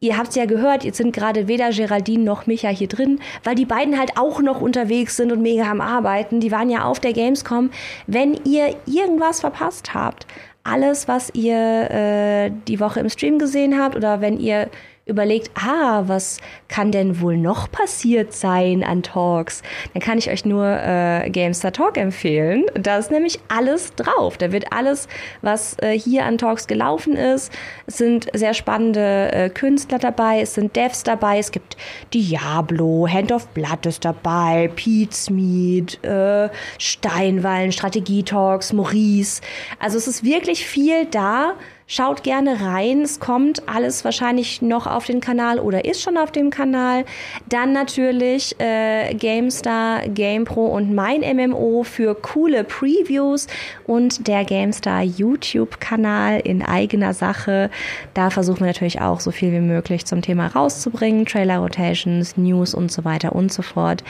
[0.03, 3.55] ihr habt es ja gehört, jetzt sind gerade weder Geraldine noch Micha hier drin, weil
[3.55, 6.41] die beiden halt auch noch unterwegs sind und mega am Arbeiten.
[6.41, 7.71] Die waren ja auf der Gamescom.
[8.05, 10.27] Wenn ihr irgendwas verpasst habt,
[10.65, 14.69] alles, was ihr äh, die Woche im Stream gesehen habt oder wenn ihr
[15.05, 16.39] überlegt, ah, was
[16.69, 19.61] kann denn wohl noch passiert sein an Talks,
[19.93, 22.63] dann kann ich euch nur äh, Gamestar Talk empfehlen.
[22.73, 24.37] Da ist nämlich alles drauf.
[24.37, 25.09] Da wird alles,
[25.41, 27.51] was äh, hier an Talks gelaufen ist.
[27.85, 31.75] Es sind sehr spannende äh, Künstler dabei, es sind Devs dabei, es gibt
[32.13, 36.49] Diablo, Hand of Blood ist dabei, Pete's Meat, äh,
[36.79, 39.41] Steinwallen, Strategie-Talks, Maurice.
[39.79, 41.55] Also es ist wirklich viel da
[41.85, 43.01] Schaut gerne rein.
[43.01, 47.03] Es kommt alles wahrscheinlich noch auf den Kanal oder ist schon auf dem Kanal.
[47.49, 53.47] Dann natürlich äh, GameStar, GamePro und mein MMO für coole Previews
[53.85, 57.69] und der GameStar YouTube-Kanal in eigener Sache.
[58.13, 61.25] Da versuchen wir natürlich auch so viel wie möglich zum Thema rauszubringen.
[61.25, 64.03] Trailer Rotations, News und so weiter und so fort.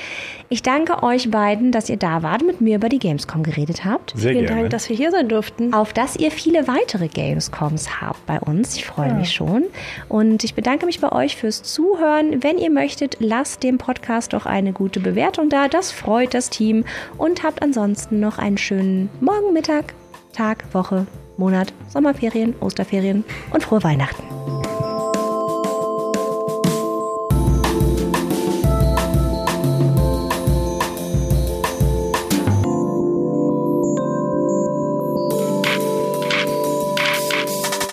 [0.49, 4.13] Ich danke euch beiden, dass ihr da wart, mit mir über die Gamescom geredet habt.
[4.15, 4.61] Sehr Vielen gerne.
[4.61, 5.73] Dank, dass wir hier sein durften.
[5.73, 8.75] Auf dass ihr viele weitere Gamescom Sitcoms habt bei uns.
[8.75, 9.63] Ich freue mich schon.
[10.09, 12.43] Und ich bedanke mich bei euch fürs Zuhören.
[12.43, 15.67] Wenn ihr möchtet, lasst dem Podcast doch eine gute Bewertung da.
[15.67, 16.85] Das freut das Team.
[17.17, 19.93] Und habt ansonsten noch einen schönen Morgen, Mittag,
[20.33, 21.07] Tag, Woche,
[21.37, 24.23] Monat, Sommerferien, Osterferien und frohe Weihnachten.